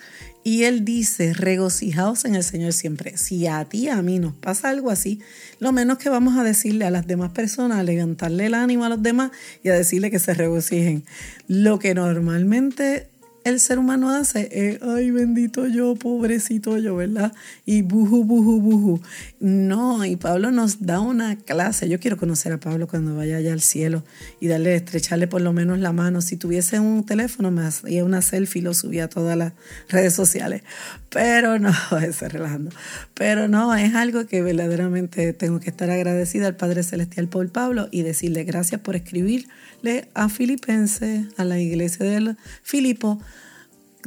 Y 0.44 0.64
él 0.64 0.86
dice, 0.86 1.34
regocijaos 1.34 2.24
en 2.26 2.36
el 2.36 2.44
Señor 2.44 2.74
siempre. 2.74 3.18
Si 3.18 3.48
a 3.48 3.66
ti, 3.66 3.90
a 3.90 4.02
mí 4.02 4.18
nos 4.18 4.34
pasa 4.34 4.70
algo 4.70 4.90
así, 4.90 5.20
lo 5.60 5.72
menos 5.74 5.98
que 5.98 6.10
vamos 6.10 6.38
a 6.38 6.44
decirle 6.44 6.86
a 6.86 6.92
las 6.92 7.06
demás 7.06 7.32
personas, 7.32 7.80
a 7.80 7.84
levantarle 7.84 8.46
el 8.46 8.54
ánimo 8.54 8.86
a 8.86 8.90
los 8.90 9.04
demás 9.04 9.32
y 9.62 9.70
a 9.70 9.74
decirle 9.74 10.10
que 10.10 10.20
se 10.20 10.34
regocijen. 10.34 11.04
Lo 11.48 11.80
que 11.80 11.94
normalmente 11.94 13.10
el 13.48 13.60
ser 13.60 13.80
humano 13.80 14.10
hace 14.10 14.80
ay, 14.82 15.12
bendito 15.12 15.68
yo, 15.68 15.96
pobrecito 15.96 16.78
yo, 16.78 16.96
¿verdad? 16.96 17.34
Y 17.66 17.82
buju, 17.82 18.24
buju, 18.24 18.62
buju. 18.62 19.02
No, 19.40 20.06
y 20.06 20.16
Pablo 20.16 20.52
nos 20.52 20.86
da 20.86 21.00
una 21.00 21.36
clase. 21.38 21.90
Yo 21.90 22.00
quiero 22.00 22.18
conocer 22.18 22.52
a 22.54 22.60
Pablo 22.60 22.88
cuando 22.88 23.16
vaya 23.16 23.38
allá 23.38 23.54
al 23.54 23.62
cielo 23.62 24.04
y 24.40 24.48
darle, 24.48 24.76
estrecharle 24.76 25.28
por 25.28 25.42
lo 25.42 25.54
menos 25.54 25.80
la 25.80 25.94
mano. 25.94 26.22
Si 26.22 26.38
tuviese 26.38 26.80
un 26.80 27.06
teléfono, 27.06 27.52
me 27.52 27.64
hacía 27.66 28.04
una 28.04 28.22
selfie 28.22 28.62
y 28.62 28.64
lo 28.64 28.74
subía 28.74 29.06
a 29.06 29.08
todas 29.08 29.38
las 29.38 29.54
redes 29.90 30.14
sociales. 30.14 30.64
Pero 31.10 31.60
no, 31.60 31.72
estoy 32.02 32.28
relajando. 32.28 32.72
Pero 33.14 33.48
no, 33.48 33.74
es 33.76 33.96
algo 33.96 34.28
que 34.28 34.42
verdaderamente 34.42 35.34
tengo 35.34 35.60
que 35.60 35.70
estar 35.70 35.90
agradecida 35.90 36.48
al 36.48 36.56
Padre 36.56 36.84
Celestial 36.84 37.28
por 37.28 37.50
Pablo 37.50 37.88
y 37.92 38.04
decirle 38.04 38.44
gracias 38.44 38.82
por 38.82 38.96
escribirle 38.96 40.10
a 40.14 40.30
Filipenses, 40.30 41.28
a 41.38 41.46
la 41.46 41.60
iglesia 41.60 42.06
de 42.06 42.36
Filipo, 42.64 43.22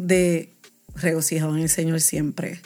de 0.07 0.54
regocijado 0.95 1.57
en 1.57 1.62
el 1.62 1.69
Señor 1.69 2.00
siempre. 2.00 2.61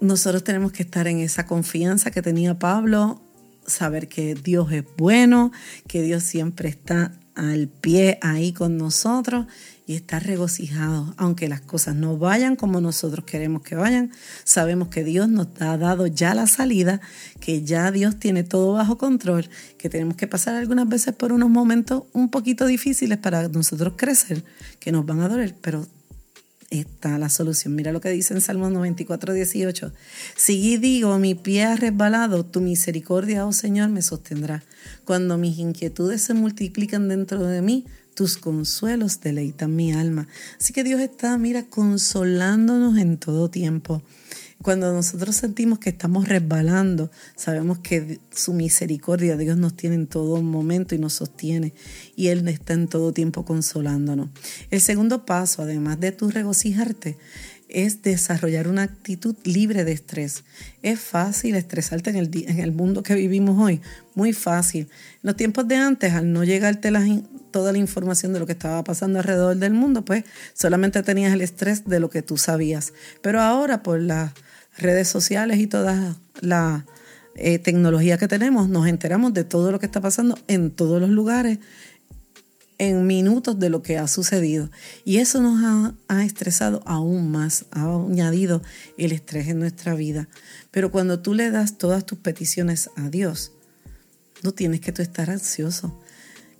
Nosotros 0.00 0.42
tenemos 0.42 0.72
que 0.72 0.82
estar 0.82 1.06
en 1.06 1.18
esa 1.18 1.46
confianza 1.46 2.10
que 2.10 2.22
tenía 2.22 2.58
Pablo, 2.58 3.20
saber 3.66 4.08
que 4.08 4.34
Dios 4.34 4.72
es 4.72 4.84
bueno, 4.96 5.52
que 5.86 6.02
Dios 6.02 6.24
siempre 6.24 6.68
está 6.68 7.12
al 7.34 7.68
pie 7.68 8.18
ahí 8.20 8.52
con 8.52 8.76
nosotros 8.76 9.46
y 9.86 9.94
estar 9.94 10.24
regocijado, 10.24 11.14
aunque 11.16 11.48
las 11.48 11.60
cosas 11.60 11.94
no 11.96 12.16
vayan 12.16 12.56
como 12.56 12.80
nosotros 12.80 13.24
queremos 13.24 13.62
que 13.62 13.74
vayan, 13.74 14.12
sabemos 14.44 14.88
que 14.88 15.04
Dios 15.04 15.28
nos 15.28 15.48
ha 15.60 15.76
dado 15.76 16.06
ya 16.06 16.34
la 16.34 16.46
salida, 16.46 17.00
que 17.40 17.62
ya 17.62 17.90
Dios 17.90 18.18
tiene 18.18 18.44
todo 18.44 18.72
bajo 18.74 18.96
control, 18.96 19.48
que 19.78 19.88
tenemos 19.88 20.16
que 20.16 20.26
pasar 20.26 20.54
algunas 20.54 20.88
veces 20.88 21.14
por 21.14 21.32
unos 21.32 21.50
momentos 21.50 22.04
un 22.12 22.30
poquito 22.30 22.66
difíciles 22.66 23.18
para 23.18 23.48
nosotros 23.48 23.94
crecer, 23.96 24.44
que 24.78 24.92
nos 24.92 25.04
van 25.04 25.20
a 25.20 25.28
doler, 25.28 25.54
pero 25.60 25.86
está 26.80 27.18
la 27.18 27.28
solución. 27.28 27.74
Mira 27.74 27.92
lo 27.92 28.00
que 28.00 28.10
dice 28.10 28.34
en 28.34 28.40
Salmo 28.40 28.70
94, 28.70 29.34
18. 29.34 29.92
Si 30.36 30.76
digo, 30.78 31.18
mi 31.18 31.34
pie 31.34 31.64
ha 31.64 31.76
resbalado, 31.76 32.44
tu 32.44 32.60
misericordia, 32.60 33.46
oh 33.46 33.52
Señor, 33.52 33.90
me 33.90 34.02
sostendrá. 34.02 34.62
Cuando 35.04 35.36
mis 35.38 35.58
inquietudes 35.58 36.22
se 36.22 36.34
multiplican 36.34 37.08
dentro 37.08 37.42
de 37.44 37.62
mí, 37.62 37.84
tus 38.14 38.36
consuelos 38.36 39.20
deleitan 39.20 39.74
mi 39.74 39.92
alma. 39.92 40.28
Así 40.60 40.72
que 40.72 40.84
Dios 40.84 41.00
está, 41.00 41.36
mira, 41.38 41.64
consolándonos 41.64 42.98
en 42.98 43.18
todo 43.18 43.50
tiempo. 43.50 44.02
Cuando 44.62 44.92
nosotros 44.92 45.34
sentimos 45.34 45.80
que 45.80 45.90
estamos 45.90 46.28
resbalando, 46.28 47.10
sabemos 47.34 47.80
que 47.80 48.20
su 48.32 48.52
misericordia, 48.52 49.36
Dios 49.36 49.56
nos 49.56 49.74
tiene 49.74 49.96
en 49.96 50.06
todo 50.06 50.40
momento 50.40 50.94
y 50.94 50.98
nos 50.98 51.14
sostiene. 51.14 51.74
Y 52.14 52.28
Él 52.28 52.46
está 52.46 52.74
en 52.74 52.86
todo 52.86 53.12
tiempo 53.12 53.44
consolándonos. 53.44 54.28
El 54.70 54.80
segundo 54.80 55.26
paso, 55.26 55.62
además 55.62 55.98
de 55.98 56.12
tu 56.12 56.30
regocijarte, 56.30 57.18
es 57.72 58.02
desarrollar 58.02 58.68
una 58.68 58.82
actitud 58.82 59.34
libre 59.44 59.84
de 59.84 59.92
estrés. 59.92 60.44
Es 60.82 61.00
fácil 61.00 61.54
estresarte 61.54 62.10
en 62.10 62.16
el, 62.16 62.30
en 62.46 62.60
el 62.60 62.72
mundo 62.72 63.02
que 63.02 63.14
vivimos 63.14 63.58
hoy, 63.58 63.80
muy 64.14 64.32
fácil. 64.32 64.82
En 64.82 65.20
los 65.22 65.36
tiempos 65.36 65.66
de 65.66 65.76
antes, 65.76 66.12
al 66.12 66.32
no 66.32 66.44
llegarte 66.44 66.92
toda 67.50 67.72
la 67.72 67.78
información 67.78 68.32
de 68.32 68.40
lo 68.40 68.46
que 68.46 68.52
estaba 68.52 68.84
pasando 68.84 69.18
alrededor 69.18 69.56
del 69.56 69.72
mundo, 69.72 70.04
pues 70.04 70.24
solamente 70.54 71.02
tenías 71.02 71.32
el 71.32 71.40
estrés 71.40 71.84
de 71.86 72.00
lo 72.00 72.10
que 72.10 72.22
tú 72.22 72.36
sabías. 72.36 72.92
Pero 73.20 73.40
ahora, 73.40 73.82
por 73.82 74.00
las 74.00 74.32
redes 74.78 75.08
sociales 75.08 75.58
y 75.58 75.66
toda 75.66 76.16
la 76.40 76.84
eh, 77.34 77.58
tecnología 77.58 78.18
que 78.18 78.28
tenemos, 78.28 78.68
nos 78.68 78.86
enteramos 78.86 79.32
de 79.32 79.44
todo 79.44 79.72
lo 79.72 79.80
que 79.80 79.86
está 79.86 80.00
pasando 80.00 80.38
en 80.48 80.70
todos 80.70 81.00
los 81.00 81.10
lugares 81.10 81.58
en 82.82 83.06
minutos 83.06 83.60
de 83.60 83.70
lo 83.70 83.80
que 83.80 83.96
ha 83.96 84.08
sucedido. 84.08 84.68
Y 85.04 85.18
eso 85.18 85.40
nos 85.40 85.94
ha, 86.08 86.24
estresado 86.24 86.82
aún 86.84 87.30
más, 87.30 87.64
ha 87.70 87.84
añadido 87.84 88.60
el 88.98 89.12
estrés 89.12 89.46
en 89.46 89.60
nuestra 89.60 89.94
vida. 89.94 90.28
Pero 90.72 90.90
cuando 90.90 91.20
tú 91.20 91.32
le 91.32 91.52
das 91.52 91.78
todas 91.78 92.04
tus 92.04 92.18
peticiones 92.18 92.90
a 92.96 93.08
Dios, 93.08 93.52
no 94.42 94.50
tienes 94.50 94.80
que 94.80 94.90
tú 94.90 95.00
estar 95.00 95.30
ansioso. 95.30 95.96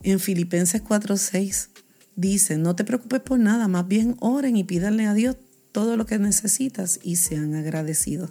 En 0.04 0.20
Filipenses 0.20 0.84
4:6 0.84 1.70
dice, 2.14 2.56
no 2.56 2.76
te 2.76 2.84
preocupes 2.84 3.20
por 3.20 3.40
nada, 3.40 3.66
más 3.66 3.88
bien 3.88 4.16
oren 4.20 4.56
y 4.56 4.62
pídanle 4.62 5.06
a 5.06 5.14
Dios 5.14 5.36
todo 5.72 5.96
lo 5.96 6.06
que 6.06 6.20
necesitas 6.20 7.00
y 7.02 7.16
sean 7.16 7.56
agradecidos. 7.56 8.30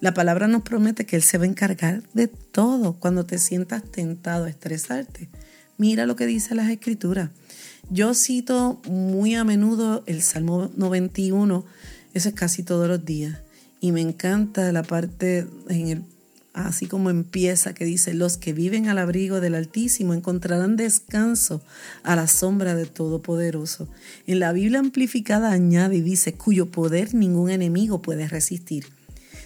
La 0.00 0.14
palabra 0.14 0.48
nos 0.48 0.62
promete 0.62 1.06
que 1.06 1.14
Él 1.14 1.22
se 1.22 1.38
va 1.38 1.44
a 1.44 1.48
encargar 1.48 2.02
de 2.12 2.26
todo 2.26 2.94
cuando 2.94 3.24
te 3.24 3.38
sientas 3.38 3.84
tentado 3.84 4.46
a 4.46 4.50
estresarte. 4.50 5.28
Mira 5.80 6.04
lo 6.04 6.14
que 6.14 6.26
dice 6.26 6.54
las 6.54 6.68
escrituras. 6.68 7.30
Yo 7.88 8.12
cito 8.12 8.82
muy 8.86 9.34
a 9.34 9.44
menudo 9.44 10.02
el 10.04 10.20
Salmo 10.20 10.70
91, 10.76 11.64
eso 12.12 12.28
es 12.28 12.34
casi 12.34 12.62
todos 12.62 12.86
los 12.86 13.02
días. 13.02 13.38
Y 13.80 13.90
me 13.92 14.02
encanta 14.02 14.70
la 14.72 14.82
parte 14.82 15.46
en 15.70 15.88
el 15.88 16.02
así 16.52 16.84
como 16.84 17.08
empieza, 17.08 17.72
que 17.72 17.86
dice, 17.86 18.12
los 18.12 18.36
que 18.36 18.52
viven 18.52 18.90
al 18.90 18.98
abrigo 18.98 19.40
del 19.40 19.54
Altísimo 19.54 20.12
encontrarán 20.12 20.76
descanso 20.76 21.62
a 22.02 22.14
la 22.14 22.26
sombra 22.26 22.74
del 22.74 22.90
Todopoderoso. 22.90 23.88
En 24.26 24.38
la 24.40 24.52
Biblia 24.52 24.80
amplificada 24.80 25.50
añade 25.50 25.96
y 25.96 26.00
dice, 26.02 26.34
cuyo 26.34 26.66
poder 26.66 27.14
ningún 27.14 27.48
enemigo 27.48 28.02
puede 28.02 28.28
resistir. 28.28 28.84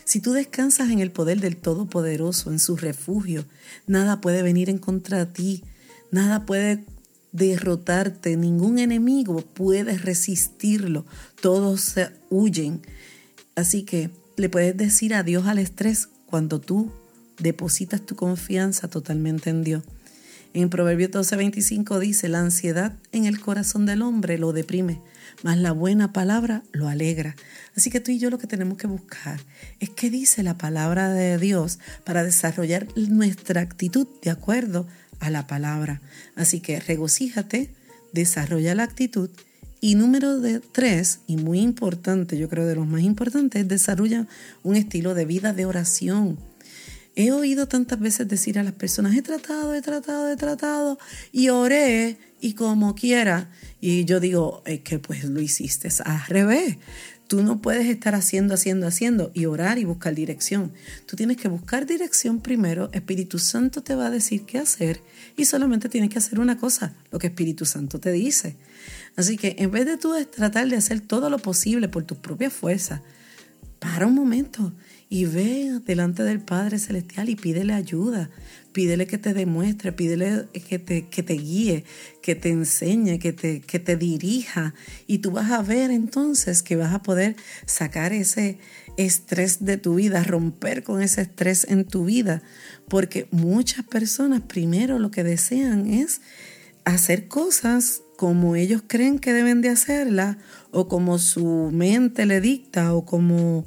Si 0.05 0.19
tú 0.19 0.33
descansas 0.33 0.91
en 0.91 0.99
el 0.99 1.12
poder 1.12 1.38
del 1.38 1.57
Todopoderoso, 1.57 2.50
en 2.50 2.59
su 2.59 2.76
refugio, 2.76 3.45
nada 3.87 4.21
puede 4.21 4.43
venir 4.43 4.69
en 4.69 4.79
contra 4.79 5.19
de 5.19 5.26
ti. 5.26 5.64
Nada 6.14 6.47
puede 6.47 6.85
derrotarte, 7.33 8.37
ningún 8.37 8.78
enemigo 8.78 9.40
puede 9.40 9.99
resistirlo, 9.99 11.04
todos 11.42 11.97
huyen. 12.30 12.83
Así 13.56 13.83
que 13.83 14.11
le 14.37 14.49
puedes 14.49 14.76
decir 14.76 15.12
adiós 15.12 15.49
al 15.49 15.59
estrés 15.59 16.09
cuando 16.26 16.61
tú 16.61 16.92
depositas 17.40 18.00
tu 18.00 18.14
confianza 18.14 18.87
totalmente 18.87 19.50
en 19.50 19.64
Dios. 19.64 19.83
En 20.52 20.71
Proverbios 20.71 21.11
12:25 21.11 21.99
dice, 21.99 22.28
la 22.28 22.38
ansiedad 22.38 22.92
en 23.11 23.26
el 23.26 23.40
corazón 23.40 23.85
del 23.85 24.02
hombre 24.02 24.38
lo 24.38 24.52
deprime, 24.52 25.00
mas 25.42 25.59
la 25.59 25.73
buena 25.73 26.12
palabra 26.12 26.62
lo 26.71 26.87
alegra. 26.87 27.35
Así 27.76 27.90
que 27.90 27.99
tú 27.99 28.12
y 28.12 28.21
yo 28.21 28.30
lo 28.30 28.38
que 28.38 28.47
tenemos 28.47 28.78
que 28.78 28.87
buscar 28.87 29.40
es 29.80 29.90
qué 29.90 30.11
dice 30.11 30.44
la 30.44 30.56
palabra 30.56 31.09
de 31.12 31.38
Dios 31.38 31.80
para 32.04 32.23
desarrollar 32.23 32.87
nuestra 32.94 33.62
actitud 33.62 34.06
de 34.23 34.30
acuerdo 34.30 34.87
a 35.04 35.04
la 35.21 35.47
palabra. 35.47 36.00
Así 36.37 36.61
que 36.61 36.80
regocíjate, 36.80 37.75
desarrolla 38.12 38.75
la 38.75 38.85
actitud. 38.85 39.30
Y 39.80 39.97
número 39.97 40.40
de 40.40 40.61
tres, 40.61 41.21
y 41.26 41.37
muy 41.37 41.61
importante, 41.61 42.38
yo 42.38 42.49
creo 42.49 42.66
de 42.66 42.75
los 42.75 42.87
más 42.87 43.02
importantes, 43.02 43.68
desarrolla 43.68 44.26
un 44.62 44.76
estilo 44.76 45.14
de 45.14 45.26
vida 45.26 45.52
de 45.52 45.66
oración. 45.66 46.38
He 47.16 47.30
oído 47.33 47.68
tantas 47.68 48.00
veces 48.00 48.26
decir 48.26 48.59
a 48.59 48.62
las 48.62 48.73
personas, 48.73 49.14
he 49.14 49.23
tratado, 49.23 49.75
he 49.75 49.83
tratado, 49.83 50.33
he 50.33 50.37
tratado, 50.37 50.99
y 51.33 51.50
oré, 51.50 52.16
y 52.40 52.54
como 52.54 52.94
quiera. 52.94 53.50
Y 53.80 54.04
yo 54.04 54.21
digo, 54.21 54.62
es 54.64 54.80
que 54.80 54.99
pues 54.99 55.25
lo 55.25 55.40
hiciste 55.40 55.88
al 56.04 56.25
revés. 56.28 56.78
Tú 57.26 57.43
no 57.43 57.62
puedes 57.62 57.87
estar 57.87 58.14
haciendo, 58.14 58.54
haciendo, 58.54 58.87
haciendo 58.87 59.31
y 59.33 59.47
orar 59.47 59.78
y 59.78 59.85
buscar 59.85 60.14
dirección. 60.14 60.73
Tú 61.07 61.16
tienes 61.16 61.38
que 61.38 61.49
buscar 61.49 61.87
dirección 61.87 62.40
primero. 62.40 62.90
Espíritu 62.93 63.38
Santo 63.38 63.83
te 63.83 63.95
va 63.95 64.07
a 64.07 64.11
decir 64.11 64.45
qué 64.45 64.59
hacer 64.59 65.00
y 65.37 65.47
solamente 65.47 65.88
tienes 65.88 66.11
que 66.11 66.19
hacer 66.19 66.38
una 66.38 66.59
cosa, 66.59 66.95
lo 67.11 67.19
que 67.19 67.28
Espíritu 67.28 67.64
Santo 67.64 67.99
te 67.99 68.12
dice. 68.12 68.57
Así 69.16 69.37
que 69.38 69.57
en 69.59 69.71
vez 69.71 69.87
de 69.87 69.97
tú 69.97 70.12
tratar 70.26 70.69
de 70.69 70.76
hacer 70.76 71.00
todo 71.00 71.31
lo 71.31 71.38
posible 71.38 71.88
por 71.88 72.04
tus 72.04 72.19
propias 72.19 72.52
fuerzas, 72.52 73.00
para 73.78 74.07
un 74.07 74.14
momento 74.14 74.73
y 75.14 75.26
ve 75.26 75.78
delante 75.87 76.25
del 76.25 76.40
Padre 76.40 76.80
Celestial 76.80 77.28
y 77.28 77.37
pídele 77.37 77.73
ayuda, 77.73 78.30
pídele 78.73 79.06
que 79.06 79.16
te 79.16 79.33
demuestre, 79.33 79.92
pídele 79.92 80.47
que 80.68 80.80
te, 80.80 81.06
que 81.06 81.23
te 81.23 81.35
guíe, 81.35 81.85
que 82.21 82.35
te 82.35 82.49
enseñe, 82.49 83.21
que 83.21 83.33
te, 83.33 83.61
que 83.61 83.78
te 83.78 83.97
dirija. 83.97 84.75
Y 85.06 85.18
tú 85.18 85.30
vas 85.30 85.52
a 85.52 85.62
ver 85.62 85.92
entonces 85.92 86.64
que 86.64 86.75
vas 86.75 86.92
a 86.92 87.04
poder 87.04 87.37
sacar 87.64 88.12
ese 88.12 88.59
estrés 88.97 89.64
de 89.64 89.76
tu 89.76 89.94
vida, 89.94 90.25
romper 90.25 90.83
con 90.83 91.00
ese 91.00 91.21
estrés 91.21 91.64
en 91.71 91.85
tu 91.85 92.06
vida. 92.06 92.42
Porque 92.88 93.28
muchas 93.30 93.85
personas 93.85 94.40
primero 94.40 94.99
lo 94.99 95.12
que 95.12 95.23
desean 95.23 95.87
es 95.87 96.23
hacer 96.85 97.28
cosas 97.28 98.02
como 98.16 98.56
ellos 98.56 98.83
creen 98.85 99.21
que 99.21 99.33
deben 99.33 99.61
de 99.61 99.68
hacerlas 99.68 100.38
o 100.73 100.88
como 100.88 101.21
su 101.21 101.71
mente 101.73 102.26
le 102.26 102.40
dicta 102.40 102.94
o 102.94 103.04
como 103.04 103.64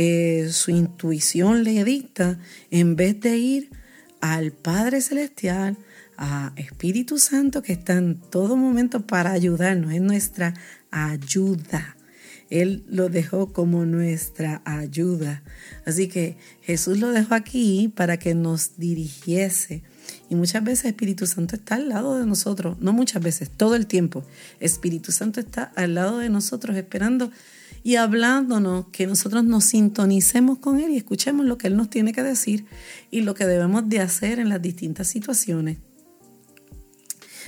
eh, 0.00 0.50
su 0.52 0.70
intuición 0.70 1.64
le 1.64 1.82
dicta, 1.82 2.38
en 2.70 2.94
vez 2.94 3.20
de 3.20 3.36
ir 3.36 3.70
al 4.20 4.52
Padre 4.52 5.00
Celestial, 5.00 5.76
a 6.16 6.52
Espíritu 6.54 7.18
Santo 7.18 7.62
que 7.62 7.72
está 7.72 7.94
en 7.94 8.14
todo 8.14 8.56
momento 8.56 9.08
para 9.08 9.32
ayudarnos, 9.32 9.92
es 9.92 10.00
nuestra 10.00 10.54
ayuda. 10.92 11.96
Él 12.48 12.84
lo 12.88 13.08
dejó 13.08 13.52
como 13.52 13.86
nuestra 13.86 14.62
ayuda. 14.64 15.42
Así 15.84 16.06
que 16.06 16.36
Jesús 16.62 17.00
lo 17.00 17.10
dejó 17.10 17.34
aquí 17.34 17.92
para 17.92 18.20
que 18.20 18.36
nos 18.36 18.76
dirigiese. 18.76 19.82
Y 20.30 20.36
muchas 20.36 20.62
veces 20.62 20.84
Espíritu 20.84 21.26
Santo 21.26 21.56
está 21.56 21.74
al 21.74 21.88
lado 21.88 22.20
de 22.20 22.24
nosotros, 22.24 22.78
no 22.78 22.92
muchas 22.92 23.20
veces, 23.20 23.50
todo 23.50 23.74
el 23.74 23.88
tiempo. 23.88 24.24
Espíritu 24.60 25.10
Santo 25.10 25.40
está 25.40 25.72
al 25.74 25.96
lado 25.96 26.18
de 26.18 26.28
nosotros 26.28 26.76
esperando 26.76 27.32
y 27.82 27.96
hablándonos 27.96 28.86
que 28.88 29.06
nosotros 29.06 29.44
nos 29.44 29.64
sintonicemos 29.64 30.58
con 30.58 30.80
Él 30.80 30.90
y 30.90 30.96
escuchemos 30.96 31.46
lo 31.46 31.58
que 31.58 31.68
Él 31.68 31.76
nos 31.76 31.90
tiene 31.90 32.12
que 32.12 32.22
decir 32.22 32.66
y 33.10 33.22
lo 33.22 33.34
que 33.34 33.46
debemos 33.46 33.88
de 33.88 34.00
hacer 34.00 34.38
en 34.38 34.48
las 34.48 34.60
distintas 34.60 35.08
situaciones. 35.08 35.78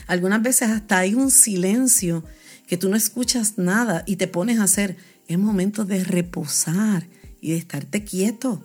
Algunas 0.07 0.43
veces 0.43 0.71
hasta 0.71 0.99
hay 0.99 1.15
un 1.15 1.31
silencio 1.31 2.25
que 2.67 2.77
tú 2.77 2.89
no 2.89 2.97
escuchas 2.97 3.59
nada 3.59 4.05
y 4.07 4.17
te 4.17 4.29
pones 4.29 4.59
a 4.59 4.65
hacer. 4.65 4.97
Es 5.29 5.39
momento 5.39 5.85
de 5.85 6.05
reposar 6.05 7.07
y 7.41 7.51
de 7.51 7.57
estarte 7.57 8.05
quieto, 8.05 8.65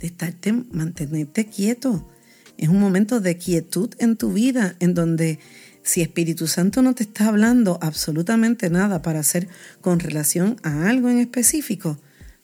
de 0.00 0.06
estarte, 0.06 0.52
mantenerte 0.52 1.46
quieto. 1.46 2.08
Es 2.56 2.68
un 2.68 2.80
momento 2.80 3.20
de 3.20 3.38
quietud 3.38 3.90
en 3.98 4.16
tu 4.16 4.32
vida 4.32 4.76
en 4.80 4.94
donde 4.94 5.38
si 5.82 6.00
Espíritu 6.00 6.46
Santo 6.46 6.82
no 6.82 6.94
te 6.94 7.02
está 7.04 7.28
hablando 7.28 7.78
absolutamente 7.82 8.70
nada 8.70 9.02
para 9.02 9.20
hacer 9.20 9.48
con 9.80 10.00
relación 10.00 10.56
a 10.62 10.88
algo 10.88 11.08
en 11.08 11.18
específico, 11.18 11.98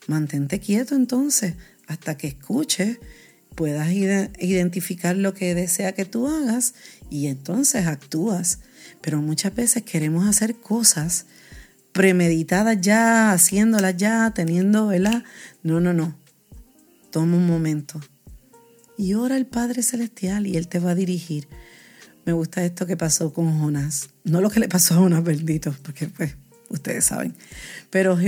mantente 0.07 0.61
quieto 0.61 0.95
entonces 0.95 1.55
hasta 1.87 2.17
que 2.17 2.29
escuches, 2.29 2.99
puedas 3.55 3.91
identificar 3.91 5.17
lo 5.17 5.35
que 5.35 5.55
desea 5.55 5.93
que 5.93 6.05
tú 6.05 6.29
hagas 6.29 6.75
y 7.11 7.27
entonces 7.27 7.87
actúas. 7.87 8.61
Pero 9.01 9.23
muchas 9.23 9.55
veces 9.55 9.83
queremos 9.83 10.29
hacer 10.29 10.55
cosas 10.55 11.27
premeditadas 11.93 12.81
ya, 12.81 13.33
haciéndolas 13.33 13.97
ya, 13.97 14.33
teniendo, 14.35 14.89
¿verdad? 14.89 15.25
No, 15.63 15.81
no, 15.81 15.93
no. 15.93 16.15
Toma 17.11 17.37
un 17.37 17.47
momento 17.47 18.01
y 18.99 19.15
ora 19.15 19.37
al 19.37 19.47
Padre 19.47 19.83
Celestial 19.83 20.47
y 20.47 20.57
Él 20.57 20.69
te 20.69 20.81
va 20.81 20.91
a 20.91 20.95
dirigir 20.95 21.49
me 22.29 22.35
gusta 22.35 22.63
esto 22.63 22.85
que 22.85 22.95
pasó 22.95 23.33
con 23.33 23.59
Jonás. 23.59 24.11
No 24.23 24.43
lo 24.43 24.51
que 24.51 24.61
le 24.61 24.69
pasó 24.69 24.93
a 24.93 24.99
Jonás, 24.99 25.25
bendito, 25.25 25.75
porque 25.83 26.09
pues 26.09 26.37
ustedes 26.69 27.07
saben. 27.07 27.35
Pero, 27.89 28.19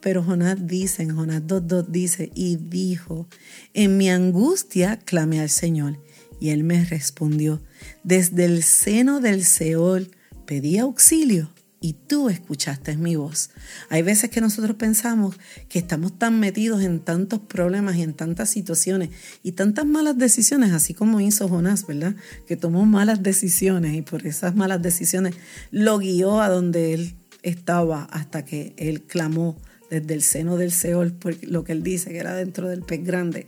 pero 0.00 0.22
Jonás 0.22 0.64
dice, 0.68 1.02
en 1.02 1.16
Jonás 1.16 1.42
2.2 1.42 1.86
dice, 1.88 2.30
y 2.36 2.54
dijo, 2.54 3.26
en 3.74 3.96
mi 3.96 4.10
angustia 4.10 5.00
clamé 5.04 5.40
al 5.40 5.50
Señor, 5.50 5.98
y 6.38 6.50
él 6.50 6.62
me 6.62 6.84
respondió, 6.84 7.60
desde 8.04 8.44
el 8.44 8.62
seno 8.62 9.18
del 9.18 9.44
Seol 9.44 10.12
pedí 10.46 10.78
auxilio 10.78 11.50
y 11.80 11.92
tú 11.92 12.28
escuchaste 12.28 12.96
mi 12.96 13.16
voz. 13.16 13.50
Hay 13.88 14.02
veces 14.02 14.30
que 14.30 14.40
nosotros 14.40 14.76
pensamos 14.76 15.36
que 15.68 15.78
estamos 15.78 16.18
tan 16.18 16.40
metidos 16.40 16.82
en 16.82 17.00
tantos 17.00 17.40
problemas 17.40 17.96
y 17.96 18.02
en 18.02 18.14
tantas 18.14 18.50
situaciones 18.50 19.10
y 19.42 19.52
tantas 19.52 19.86
malas 19.86 20.18
decisiones, 20.18 20.72
así 20.72 20.94
como 20.94 21.20
hizo 21.20 21.48
Jonás, 21.48 21.86
¿verdad? 21.86 22.16
Que 22.46 22.56
tomó 22.56 22.84
malas 22.84 23.22
decisiones 23.22 23.94
y 23.94 24.02
por 24.02 24.26
esas 24.26 24.56
malas 24.56 24.82
decisiones 24.82 25.34
lo 25.70 25.98
guió 25.98 26.40
a 26.40 26.48
donde 26.48 26.94
él 26.94 27.14
estaba 27.42 28.04
hasta 28.04 28.44
que 28.44 28.74
él 28.76 29.02
clamó 29.02 29.56
desde 29.90 30.14
el 30.14 30.22
seno 30.22 30.56
del 30.56 30.72
Seol, 30.72 31.12
por 31.12 31.36
lo 31.44 31.64
que 31.64 31.72
él 31.72 31.82
dice 31.82 32.10
que 32.10 32.18
era 32.18 32.34
dentro 32.34 32.68
del 32.68 32.82
pez 32.82 33.04
grande. 33.04 33.46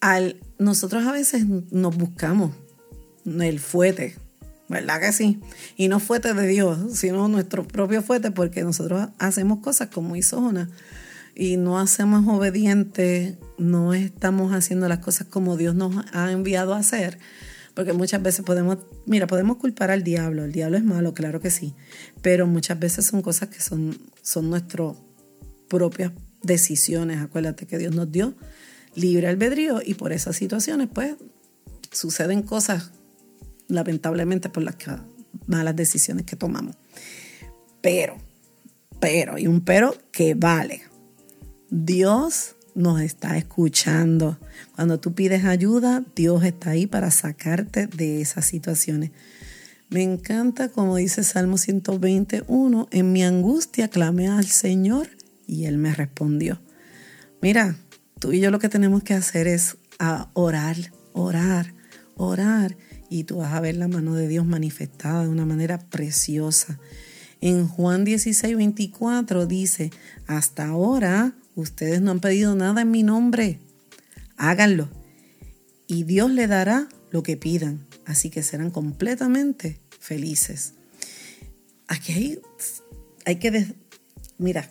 Al, 0.00 0.36
nosotros 0.58 1.04
a 1.04 1.12
veces 1.12 1.44
nos 1.46 1.96
buscamos 1.96 2.54
el 3.26 3.58
fuete, 3.58 4.14
¿Verdad 4.68 5.00
que 5.00 5.12
sí? 5.12 5.40
Y 5.76 5.88
no 5.88 5.98
fuete 5.98 6.34
de 6.34 6.46
Dios, 6.46 6.78
sino 6.98 7.26
nuestro 7.28 7.66
propio 7.66 8.02
fuete, 8.02 8.30
porque 8.30 8.62
nosotros 8.62 9.08
hacemos 9.18 9.60
cosas 9.60 9.88
como 9.88 10.14
hizo 10.14 10.40
Jonás 10.40 10.68
y 11.38 11.56
no 11.56 11.78
hacemos 11.78 12.26
obedientes, 12.26 13.36
no 13.58 13.94
estamos 13.94 14.52
haciendo 14.52 14.88
las 14.88 14.98
cosas 14.98 15.28
como 15.28 15.56
Dios 15.56 15.76
nos 15.76 16.04
ha 16.12 16.32
enviado 16.32 16.74
a 16.74 16.78
hacer. 16.78 17.18
Porque 17.74 17.92
muchas 17.92 18.20
veces 18.20 18.44
podemos, 18.44 18.78
mira, 19.06 19.28
podemos 19.28 19.56
culpar 19.58 19.92
al 19.92 20.02
diablo. 20.02 20.44
El 20.44 20.50
diablo 20.50 20.76
es 20.76 20.82
malo, 20.82 21.14
claro 21.14 21.40
que 21.40 21.52
sí. 21.52 21.74
Pero 22.22 22.48
muchas 22.48 22.80
veces 22.80 23.06
son 23.06 23.22
cosas 23.22 23.50
que 23.50 23.60
son, 23.60 23.96
son 24.20 24.50
nuestras 24.50 24.96
propias 25.68 26.10
decisiones. 26.42 27.22
Acuérdate 27.22 27.66
que 27.66 27.78
Dios 27.78 27.94
nos 27.94 28.10
dio 28.10 28.34
libre 28.96 29.28
albedrío 29.28 29.80
y 29.84 29.94
por 29.94 30.12
esas 30.12 30.34
situaciones, 30.34 30.88
pues, 30.92 31.14
suceden 31.92 32.42
cosas 32.42 32.90
lamentablemente 33.68 34.48
por 34.48 34.62
las 34.62 34.76
malas 35.46 35.76
decisiones 35.76 36.24
que 36.24 36.36
tomamos. 36.36 36.76
Pero, 37.80 38.16
pero, 39.00 39.38
y 39.38 39.46
un 39.46 39.60
pero 39.60 39.94
que 40.10 40.34
vale. 40.34 40.82
Dios 41.70 42.56
nos 42.74 43.00
está 43.00 43.36
escuchando. 43.36 44.38
Cuando 44.74 44.98
tú 44.98 45.12
pides 45.12 45.44
ayuda, 45.44 46.04
Dios 46.16 46.44
está 46.44 46.70
ahí 46.70 46.86
para 46.86 47.10
sacarte 47.10 47.86
de 47.86 48.20
esas 48.20 48.46
situaciones. 48.46 49.10
Me 49.90 50.02
encanta 50.02 50.68
como 50.68 50.96
dice 50.96 51.24
Salmo 51.24 51.56
121, 51.56 52.88
en 52.90 53.12
mi 53.12 53.24
angustia 53.24 53.88
clamé 53.88 54.28
al 54.28 54.46
Señor 54.46 55.08
y 55.46 55.64
Él 55.64 55.78
me 55.78 55.94
respondió. 55.94 56.60
Mira, 57.40 57.76
tú 58.18 58.32
y 58.32 58.40
yo 58.40 58.50
lo 58.50 58.58
que 58.58 58.68
tenemos 58.68 59.02
que 59.02 59.14
hacer 59.14 59.46
es 59.46 59.76
orar, 60.34 60.76
orar, 61.14 61.72
orar 62.16 62.76
y 63.10 63.24
tú 63.24 63.38
vas 63.38 63.52
a 63.52 63.60
ver 63.60 63.76
la 63.76 63.88
mano 63.88 64.14
de 64.14 64.28
Dios 64.28 64.46
manifestada 64.46 65.22
de 65.22 65.28
una 65.28 65.46
manera 65.46 65.78
preciosa. 65.78 66.78
En 67.40 67.68
Juan 67.68 68.04
16, 68.04 68.56
24 68.56 69.46
dice, 69.46 69.90
hasta 70.26 70.66
ahora 70.66 71.34
ustedes 71.54 72.00
no 72.00 72.10
han 72.10 72.20
pedido 72.20 72.54
nada 72.54 72.82
en 72.82 72.90
mi 72.90 73.02
nombre, 73.02 73.60
háganlo 74.36 74.88
y 75.86 76.04
Dios 76.04 76.30
le 76.30 76.46
dará 76.46 76.88
lo 77.10 77.22
que 77.22 77.36
pidan, 77.36 77.86
así 78.04 78.30
que 78.30 78.42
serán 78.42 78.70
completamente 78.70 79.80
felices. 79.98 80.74
Aquí 81.88 82.12
hay, 82.12 82.40
hay 83.24 83.36
que, 83.36 83.74
mira, 84.36 84.70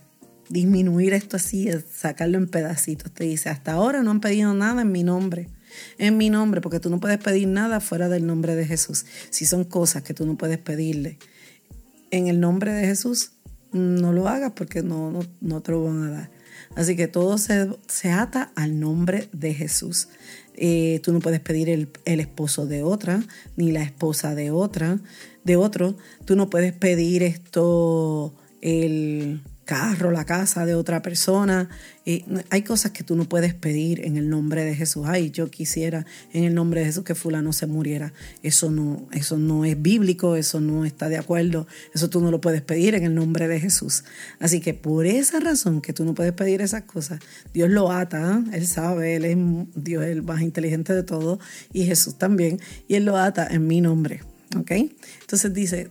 disminuir 0.50 1.13
esto 1.13 1.38
así, 1.38 1.69
sacarlo 1.91 2.38
en 2.38 2.47
pedacitos. 2.47 3.12
Te 3.12 3.23
dice, 3.23 3.50
hasta 3.50 3.73
ahora 3.73 4.04
no 4.04 4.12
han 4.12 4.21
pedido 4.21 4.54
nada 4.54 4.84
en 4.84 4.91
mi 4.91 5.04
nombre 5.04 5.50
en 5.97 6.17
mi 6.17 6.29
nombre, 6.29 6.61
porque 6.61 6.79
tú 6.79 6.89
no 6.89 6.99
puedes 6.99 7.17
pedir 7.17 7.47
nada 7.47 7.79
fuera 7.79 8.09
del 8.09 8.25
nombre 8.25 8.55
de 8.55 8.65
Jesús. 8.65 9.05
Si 9.29 9.45
son 9.45 9.63
cosas 9.63 10.03
que 10.03 10.13
tú 10.13 10.25
no 10.25 10.37
puedes 10.37 10.57
pedirle 10.57 11.17
en 12.11 12.27
el 12.27 12.39
nombre 12.39 12.71
de 12.71 12.85
Jesús, 12.85 13.31
no 13.71 14.13
lo 14.13 14.27
hagas 14.27 14.53
porque 14.55 14.83
no, 14.83 15.11
no, 15.11 15.19
no 15.41 15.61
te 15.61 15.71
lo 15.71 15.83
van 15.83 16.03
a 16.03 16.11
dar. 16.11 16.31
Así 16.75 16.95
que 16.95 17.07
todo 17.07 17.37
se, 17.37 17.69
se 17.87 18.11
ata 18.11 18.51
al 18.55 18.79
nombre 18.79 19.29
de 19.31 19.53
Jesús. 19.53 20.09
Eh, 20.53 21.01
tú 21.03 21.13
no 21.13 21.19
puedes 21.19 21.39
pedir 21.39 21.69
el, 21.69 21.89
el, 22.05 22.19
esposo 22.19 22.65
de 22.65 22.83
otra, 22.83 23.23
ni 23.55 23.71
la 23.71 23.83
esposa 23.83 24.35
de 24.35 24.51
otra, 24.51 24.99
de 25.43 25.55
otro. 25.55 25.97
Tú 26.25 26.35
no 26.35 26.49
puedes 26.49 26.73
pedir 26.73 27.23
esto, 27.23 28.33
el 28.61 29.41
carro, 29.67 30.12
la 30.12 30.25
casa 30.25 30.65
de 30.65 30.73
otra 30.73 31.01
persona. 31.03 31.69
hay 32.49 32.62
cosas 32.63 32.91
que 32.91 33.03
tú 33.03 33.17
no 33.17 33.25
puedes 33.25 33.53
pedir 33.53 34.06
en 34.06 34.15
el 34.15 34.30
nombre 34.30 34.63
de 34.63 34.73
Jesús. 34.73 35.06
Ay, 35.06 35.30
yo 35.30 35.51
quisiera 35.51 36.06
en 36.34 36.45
el 36.45 36.56
nombre 36.56 36.80
de 36.80 36.88
Jesús 36.88 37.03
que 37.03 37.13
fulano 37.13 37.51
se 37.51 37.67
muriera. 37.67 38.13
Eso 38.41 38.71
no, 38.71 39.08
eso 39.12 39.38
no 39.38 39.65
es 39.65 39.80
bíblico, 39.80 40.38
eso 40.38 40.62
no 40.62 40.86
está 40.86 41.10
de 41.10 41.17
acuerdo. 41.17 41.67
Eso 41.93 42.10
tú 42.10 42.21
no 42.21 42.32
lo 42.32 42.39
puedes 42.39 42.62
pedir 42.62 42.95
en 42.95 43.03
el 43.03 43.13
nombre 43.13 43.47
de 43.49 43.60
Jesús. 43.60 44.06
Así 44.39 44.62
que 44.62 44.73
por 44.73 45.06
esa 45.06 45.39
razón 45.41 45.82
que 45.82 45.91
tú 45.93 46.06
no 46.06 46.15
puedes 46.15 46.34
pedir 46.34 46.62
esas 46.62 46.84
cosas, 46.84 47.19
Dios 47.53 47.69
lo 47.69 47.91
ata, 47.91 48.41
Él 48.53 48.65
sabe, 48.65 49.17
Él 49.17 49.25
es 49.25 49.38
Dios 49.75 50.06
el 50.06 50.23
más 50.23 50.41
inteligente 50.41 50.93
de 50.93 51.03
todo 51.03 51.39
y 51.73 51.84
Jesús 51.84 52.17
también, 52.17 52.60
y 52.88 52.95
Él 52.95 53.03
lo 53.03 53.17
ata 53.17 53.45
en 53.45 53.67
mi 53.67 53.82
nombre. 53.82 54.21
¿Ok? 54.58 54.71
Entonces 54.71 55.53
dice, 55.53 55.89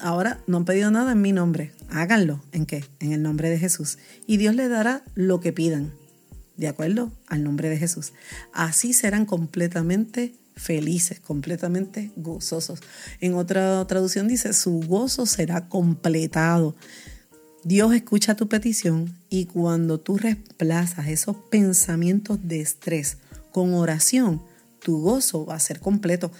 ahora 0.00 0.40
no 0.46 0.58
han 0.58 0.64
pedido 0.64 0.90
nada 0.90 1.12
en 1.12 1.22
mi 1.22 1.32
nombre. 1.32 1.72
Háganlo. 1.90 2.42
¿En 2.52 2.66
qué? 2.66 2.84
En 3.00 3.12
el 3.12 3.22
nombre 3.22 3.50
de 3.50 3.58
Jesús. 3.58 3.98
Y 4.26 4.36
Dios 4.36 4.54
les 4.54 4.70
dará 4.70 5.02
lo 5.14 5.40
que 5.40 5.52
pidan. 5.52 5.92
¿De 6.56 6.68
acuerdo? 6.68 7.12
Al 7.26 7.44
nombre 7.44 7.68
de 7.68 7.76
Jesús. 7.76 8.12
Así 8.52 8.92
serán 8.92 9.26
completamente 9.26 10.34
felices, 10.56 11.20
completamente 11.20 12.10
gozosos. 12.16 12.80
En 13.20 13.34
otra 13.34 13.86
traducción 13.86 14.28
dice, 14.28 14.52
su 14.52 14.80
gozo 14.80 15.24
será 15.24 15.68
completado. 15.68 16.74
Dios 17.64 17.94
escucha 17.94 18.34
tu 18.34 18.48
petición 18.48 19.14
y 19.28 19.46
cuando 19.46 19.98
tú 19.98 20.16
reemplazas 20.16 21.08
esos 21.08 21.36
pensamientos 21.50 22.38
de 22.42 22.60
estrés 22.60 23.18
con 23.52 23.74
oración, 23.74 24.42
tu 24.82 25.00
gozo 25.00 25.46
va 25.46 25.56
a 25.56 25.60
ser 25.60 25.80
completo. 25.80 26.30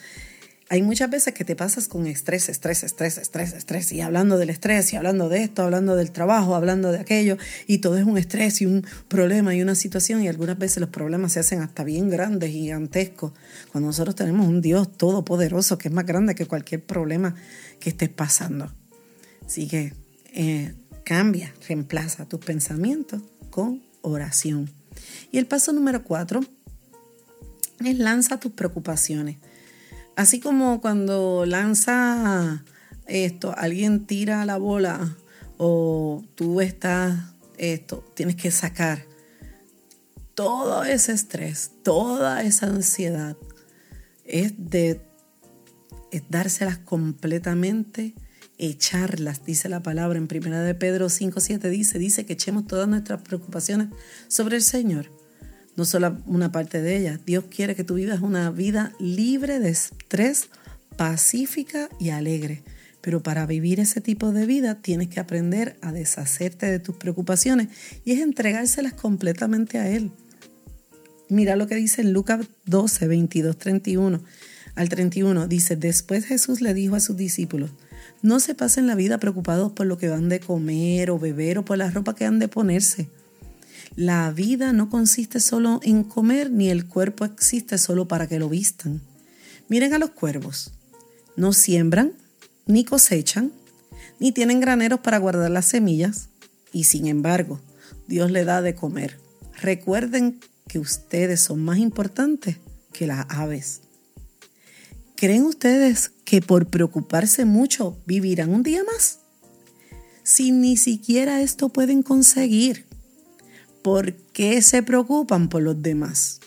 Hay 0.70 0.82
muchas 0.82 1.08
veces 1.08 1.32
que 1.32 1.44
te 1.44 1.56
pasas 1.56 1.88
con 1.88 2.06
estrés, 2.06 2.48
estrés, 2.50 2.82
estrés, 2.82 3.16
estrés, 3.16 3.54
estrés, 3.54 3.90
y 3.92 4.02
hablando 4.02 4.36
del 4.36 4.50
estrés, 4.50 4.92
y 4.92 4.96
hablando 4.96 5.30
de 5.30 5.42
esto, 5.42 5.62
hablando 5.62 5.96
del 5.96 6.10
trabajo, 6.10 6.54
hablando 6.54 6.92
de 6.92 6.98
aquello, 6.98 7.38
y 7.66 7.78
todo 7.78 7.96
es 7.96 8.04
un 8.04 8.18
estrés 8.18 8.60
y 8.60 8.66
un 8.66 8.86
problema 9.08 9.54
y 9.54 9.62
una 9.62 9.74
situación, 9.74 10.22
y 10.22 10.28
algunas 10.28 10.58
veces 10.58 10.78
los 10.78 10.90
problemas 10.90 11.32
se 11.32 11.40
hacen 11.40 11.62
hasta 11.62 11.84
bien 11.84 12.10
grandes, 12.10 12.50
gigantescos, 12.50 13.32
cuando 13.72 13.88
nosotros 13.88 14.14
tenemos 14.14 14.46
un 14.46 14.60
Dios 14.60 14.94
todopoderoso 14.96 15.78
que 15.78 15.88
es 15.88 15.94
más 15.94 16.04
grande 16.04 16.34
que 16.34 16.46
cualquier 16.46 16.84
problema 16.84 17.34
que 17.80 17.90
estés 17.90 18.10
pasando. 18.10 18.70
Así 19.46 19.68
que 19.68 19.94
eh, 20.34 20.74
cambia, 21.04 21.54
reemplaza 21.66 22.26
tus 22.26 22.40
pensamientos 22.40 23.22
con 23.48 23.82
oración. 24.02 24.70
Y 25.32 25.38
el 25.38 25.46
paso 25.46 25.72
número 25.72 26.04
cuatro 26.04 26.40
es 27.82 27.98
lanza 27.98 28.38
tus 28.38 28.52
preocupaciones. 28.52 29.36
Así 30.18 30.40
como 30.40 30.80
cuando 30.80 31.46
lanza 31.46 32.64
esto, 33.06 33.54
alguien 33.56 34.04
tira 34.04 34.44
la 34.44 34.58
bola 34.58 35.16
o 35.58 36.24
tú 36.34 36.60
estás, 36.60 37.20
esto, 37.56 38.04
tienes 38.16 38.34
que 38.34 38.50
sacar 38.50 39.04
todo 40.34 40.82
ese 40.82 41.12
estrés, 41.12 41.70
toda 41.84 42.42
esa 42.42 42.66
ansiedad, 42.66 43.36
es 44.24 44.54
de 44.58 45.00
es 46.10 46.24
dárselas 46.28 46.78
completamente, 46.78 48.16
echarlas, 48.58 49.44
dice 49.44 49.68
la 49.68 49.84
palabra 49.84 50.18
en 50.18 50.26
primera 50.26 50.62
de 50.62 50.74
Pedro 50.74 51.06
5.7, 51.06 51.60
dice, 51.68 52.00
dice 52.00 52.26
que 52.26 52.32
echemos 52.32 52.66
todas 52.66 52.88
nuestras 52.88 53.22
preocupaciones 53.22 53.90
sobre 54.26 54.56
el 54.56 54.62
Señor 54.62 55.17
no 55.78 55.84
solo 55.84 56.18
una 56.26 56.50
parte 56.50 56.82
de 56.82 56.96
ella. 56.96 57.20
Dios 57.24 57.44
quiere 57.48 57.76
que 57.76 57.84
tú 57.84 57.94
vivas 57.94 58.20
una 58.20 58.50
vida 58.50 58.92
libre 58.98 59.60
de 59.60 59.70
estrés, 59.70 60.48
pacífica 60.96 61.88
y 62.00 62.10
alegre. 62.10 62.64
Pero 63.00 63.22
para 63.22 63.46
vivir 63.46 63.78
ese 63.78 64.00
tipo 64.00 64.32
de 64.32 64.44
vida 64.44 64.74
tienes 64.82 65.06
que 65.06 65.20
aprender 65.20 65.76
a 65.80 65.92
deshacerte 65.92 66.66
de 66.66 66.80
tus 66.80 66.96
preocupaciones 66.96 67.68
y 68.04 68.10
es 68.10 68.20
entregárselas 68.20 68.92
completamente 68.94 69.78
a 69.78 69.88
Él. 69.88 70.10
Mira 71.28 71.54
lo 71.54 71.68
que 71.68 71.76
dice 71.76 72.02
en 72.02 72.12
Lucas 72.12 72.48
12, 72.64 73.06
22, 73.06 73.56
31 73.56 74.20
al 74.74 74.88
31. 74.88 75.46
Dice, 75.46 75.76
después 75.76 76.24
Jesús 76.24 76.60
le 76.60 76.74
dijo 76.74 76.96
a 76.96 77.00
sus 77.00 77.16
discípulos, 77.16 77.70
no 78.20 78.40
se 78.40 78.56
pasen 78.56 78.88
la 78.88 78.96
vida 78.96 79.18
preocupados 79.18 79.70
por 79.70 79.86
lo 79.86 79.96
que 79.96 80.08
van 80.08 80.28
de 80.28 80.40
comer 80.40 81.12
o 81.12 81.20
beber 81.20 81.58
o 81.58 81.64
por 81.64 81.78
la 81.78 81.88
ropa 81.88 82.16
que 82.16 82.24
han 82.24 82.40
de 82.40 82.48
ponerse 82.48 83.08
la 83.96 84.30
vida 84.30 84.72
no 84.72 84.90
consiste 84.90 85.40
solo 85.40 85.80
en 85.82 86.04
comer, 86.04 86.50
ni 86.50 86.70
el 86.70 86.86
cuerpo 86.86 87.24
existe 87.24 87.78
solo 87.78 88.08
para 88.08 88.26
que 88.26 88.38
lo 88.38 88.48
vistan. 88.48 89.00
Miren 89.68 89.94
a 89.94 89.98
los 89.98 90.10
cuervos. 90.10 90.72
No 91.36 91.52
siembran, 91.52 92.12
ni 92.66 92.84
cosechan, 92.84 93.52
ni 94.18 94.32
tienen 94.32 94.60
graneros 94.60 95.00
para 95.00 95.18
guardar 95.18 95.50
las 95.50 95.66
semillas, 95.66 96.28
y 96.72 96.84
sin 96.84 97.06
embargo, 97.06 97.60
Dios 98.06 98.30
le 98.30 98.44
da 98.44 98.62
de 98.62 98.74
comer. 98.74 99.18
Recuerden 99.60 100.40
que 100.66 100.78
ustedes 100.78 101.40
son 101.40 101.64
más 101.64 101.78
importantes 101.78 102.56
que 102.92 103.06
las 103.06 103.26
aves. 103.28 103.80
¿Creen 105.16 105.44
ustedes 105.44 106.12
que 106.24 106.40
por 106.40 106.68
preocuparse 106.68 107.44
mucho 107.44 107.96
vivirán 108.06 108.50
un 108.50 108.62
día 108.62 108.84
más? 108.84 109.18
Si 110.22 110.52
ni 110.52 110.76
siquiera 110.76 111.40
esto 111.40 111.70
pueden 111.70 112.02
conseguir, 112.02 112.87
¿Por 113.82 114.14
qué 114.14 114.60
se 114.62 114.82
preocupan 114.82 115.48
por 115.48 115.62
los 115.62 115.80
demás? 115.82 116.40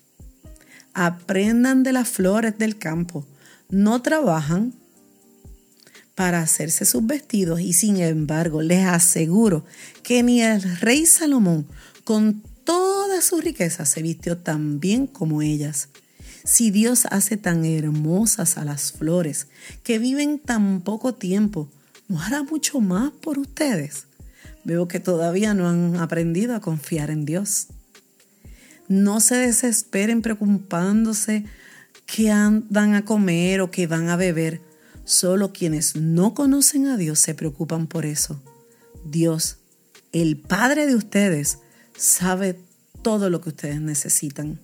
Aprendan 0.93 1.83
de 1.83 1.93
las 1.93 2.09
flores 2.09 2.57
del 2.57 2.77
campo. 2.77 3.25
No 3.69 4.01
trabajan 4.01 4.73
para 6.15 6.41
hacerse 6.41 6.85
sus 6.85 7.05
vestidos 7.05 7.61
y 7.61 7.73
sin 7.73 7.97
embargo 7.97 8.61
les 8.61 8.85
aseguro 8.85 9.65
que 10.03 10.23
ni 10.23 10.41
el 10.41 10.61
rey 10.79 11.05
Salomón 11.05 11.65
con 12.03 12.43
toda 12.63 13.21
su 13.21 13.39
riqueza 13.39 13.85
se 13.85 14.01
vistió 14.01 14.37
tan 14.37 14.79
bien 14.79 15.07
como 15.07 15.41
ellas. 15.41 15.89
Si 16.43 16.71
Dios 16.71 17.05
hace 17.09 17.37
tan 17.37 17.65
hermosas 17.65 18.57
a 18.57 18.65
las 18.65 18.91
flores 18.91 19.47
que 19.83 19.99
viven 19.99 20.39
tan 20.39 20.81
poco 20.81 21.13
tiempo, 21.13 21.69
¿no 22.07 22.21
hará 22.21 22.43
mucho 22.43 22.81
más 22.81 23.11
por 23.11 23.39
ustedes? 23.39 24.05
Veo 24.63 24.87
que 24.87 24.99
todavía 24.99 25.53
no 25.53 25.67
han 25.67 25.95
aprendido 25.97 26.55
a 26.55 26.59
confiar 26.59 27.09
en 27.09 27.25
Dios. 27.25 27.67
No 28.87 29.19
se 29.19 29.35
desesperen 29.35 30.21
preocupándose 30.21 31.45
qué 32.05 32.31
van 32.69 32.93
a 32.93 33.05
comer 33.05 33.61
o 33.61 33.71
qué 33.71 33.87
van 33.87 34.09
a 34.09 34.17
beber. 34.17 34.61
Solo 35.03 35.51
quienes 35.51 35.95
no 35.95 36.33
conocen 36.33 36.87
a 36.87 36.97
Dios 36.97 37.19
se 37.19 37.33
preocupan 37.33 37.87
por 37.87 38.05
eso. 38.05 38.41
Dios, 39.03 39.57
el 40.11 40.37
Padre 40.37 40.85
de 40.85 40.95
ustedes, 40.95 41.57
sabe 41.97 42.59
todo 43.01 43.29
lo 43.29 43.41
que 43.41 43.49
ustedes 43.49 43.81
necesitan. 43.81 44.59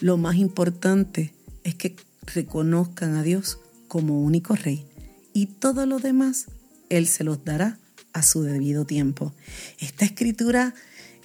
Lo 0.00 0.16
más 0.16 0.36
importante 0.36 1.34
es 1.64 1.74
que 1.74 1.96
reconozcan 2.34 3.16
a 3.16 3.22
Dios 3.22 3.58
como 3.88 4.22
único 4.22 4.54
Rey 4.54 4.86
y 5.32 5.46
todo 5.46 5.84
lo 5.84 5.98
demás 5.98 6.46
Él 6.88 7.06
se 7.06 7.24
los 7.24 7.44
dará 7.44 7.78
a 8.14 8.22
su 8.22 8.42
debido 8.42 8.86
tiempo. 8.86 9.34
Esta 9.78 10.06
escritura 10.06 10.74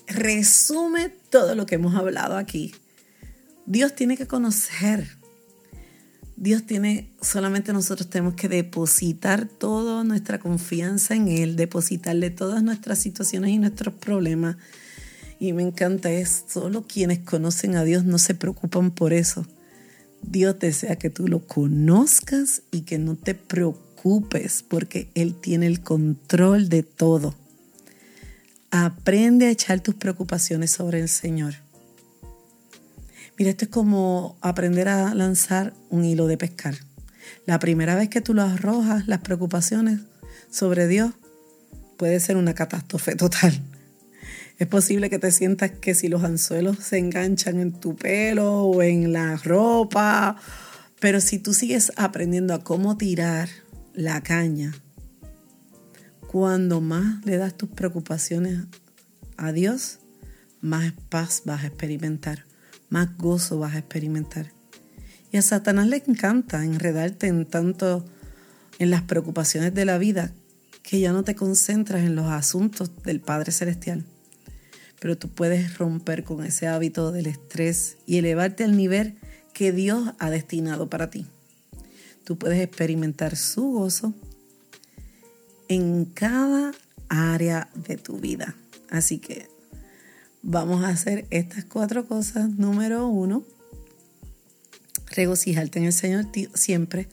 resume 0.08 1.10
todo 1.30 1.56
lo 1.56 1.66
que 1.66 1.76
hemos 1.76 1.96
hablado 1.96 2.36
aquí. 2.36 2.74
Dios 3.66 3.96
tiene 3.96 4.18
que 4.18 4.28
conocer. 4.28 5.08
Dios 6.36 6.66
tiene, 6.66 7.12
solamente 7.22 7.74
nosotros 7.74 8.10
tenemos 8.10 8.34
que 8.34 8.50
depositar 8.50 9.46
toda 9.46 10.04
nuestra 10.04 10.40
confianza 10.40 11.16
en 11.16 11.28
Él, 11.28 11.56
depositarle 11.56 12.32
todas 12.32 12.64
nuestras 12.64 13.00
situaciones 13.00 13.52
y 13.52 13.60
nuestros 13.60 13.94
problemas. 13.94 14.58
Y 15.40 15.54
me 15.54 15.62
encanta 15.64 16.12
es, 16.12 16.46
solo 16.48 16.88
quienes 16.88 17.20
conocen 17.20 17.76
a 17.76 17.84
Dios 17.84 18.04
no 18.04 18.18
se 18.18 18.34
preocupan 18.34 18.92
por 18.92 19.14
eso. 19.14 19.46
Dios 20.22 20.58
desea 20.60 20.98
que 20.98 21.10
tú 21.10 21.28
lo 21.28 21.46
conozcas 21.46 22.64
y 22.72 22.82
que 22.82 22.98
no 22.98 23.16
te 23.16 23.36
preocupes 23.36 23.89
porque 24.68 25.10
Él 25.16 25.36
tiene 25.36 25.68
el 25.68 25.82
control 25.82 26.70
de 26.70 26.84
todo. 26.84 27.36
Aprende 28.72 29.48
a 29.48 29.52
echar 29.52 29.82
tus 29.82 29.96
preocupaciones 29.96 30.72
sobre 30.72 31.00
el 31.00 31.10
Señor. 31.10 31.56
Mira, 33.38 33.52
esto 33.52 33.66
es 33.66 33.72
como 33.72 34.38
aprender 34.42 34.90
a 34.90 35.14
lanzar 35.16 35.74
un 35.90 36.06
hilo 36.06 36.28
de 36.28 36.38
pescar. 36.38 36.76
La 37.46 37.60
primera 37.60 37.96
vez 37.96 38.10
que 38.10 38.22
tú 38.22 38.34
lo 38.34 38.44
arrojas, 38.44 39.08
las 39.08 39.20
preocupaciones 39.20 40.02
sobre 40.52 40.88
Dios, 40.88 41.14
puede 41.98 42.20
ser 42.20 42.38
una 42.38 42.54
catástrofe 42.54 43.16
total. 43.16 43.60
Es 44.58 44.68
posible 44.68 45.10
que 45.10 45.20
te 45.20 45.32
sientas 45.32 45.72
que 45.72 45.96
si 45.96 46.10
los 46.10 46.24
anzuelos 46.24 46.78
se 46.80 46.98
enganchan 46.98 47.60
en 47.60 47.72
tu 47.72 47.96
pelo 47.96 48.64
o 48.64 48.82
en 48.82 49.14
la 49.14 49.38
ropa, 49.38 50.36
pero 51.00 51.22
si 51.22 51.40
tú 51.40 51.54
sigues 51.54 51.94
aprendiendo 51.96 52.54
a 52.54 52.64
cómo 52.64 52.98
tirar 52.98 53.48
la 54.00 54.22
caña. 54.22 54.74
Cuando 56.32 56.80
más 56.80 57.26
le 57.26 57.36
das 57.36 57.58
tus 57.58 57.68
preocupaciones 57.68 58.60
a 59.36 59.52
Dios, 59.52 60.00
más 60.62 60.94
paz 61.10 61.42
vas 61.44 61.66
a 61.66 61.68
experimentar, 61.68 62.46
más 62.90 63.18
gozo 63.18 63.60
vas 63.60 63.76
a 63.76 63.80
experimentar. 63.80 64.54
Y 65.34 65.38
a 65.38 65.42
Satanás 65.42 65.88
le 65.88 66.02
encanta 66.08 66.64
enredarte 66.64 67.28
en 67.28 67.46
tanto 67.46 68.06
en 68.78 68.90
las 68.90 69.02
preocupaciones 69.02 69.74
de 69.74 69.84
la 69.84 69.98
vida 69.98 70.32
que 70.82 71.02
ya 71.02 71.12
no 71.12 71.26
te 71.26 71.36
concentras 71.36 72.06
en 72.06 72.16
los 72.16 72.28
asuntos 72.28 73.04
del 73.04 73.20
Padre 73.20 73.52
Celestial. 73.52 74.06
Pero 75.02 75.18
tú 75.18 75.28
puedes 75.28 75.78
romper 75.78 76.24
con 76.24 76.46
ese 76.46 76.68
hábito 76.68 77.12
del 77.12 77.26
estrés 77.26 77.98
y 78.06 78.20
elevarte 78.20 78.64
al 78.64 78.78
nivel 78.78 79.18
que 79.54 79.74
Dios 79.74 80.14
ha 80.20 80.30
destinado 80.30 80.90
para 80.90 81.10
ti 81.10 81.28
tú 82.24 82.38
puedes 82.38 82.60
experimentar 82.60 83.36
su 83.36 83.72
gozo 83.72 84.14
en 85.68 86.06
cada 86.06 86.74
área 87.08 87.70
de 87.76 87.98
tu 87.98 88.20
vida. 88.20 88.56
Así 88.90 89.20
que 89.20 89.48
vamos 90.42 90.84
a 90.84 90.90
hacer 90.90 91.26
estas 91.30 91.66
cuatro 91.66 92.08
cosas. 92.08 92.50
Número 92.50 93.08
uno, 93.08 93.44
regocijarte 95.08 95.80
en 95.80 95.86
el 95.86 95.94
Señor 95.94 96.28
siempre. 96.54 97.08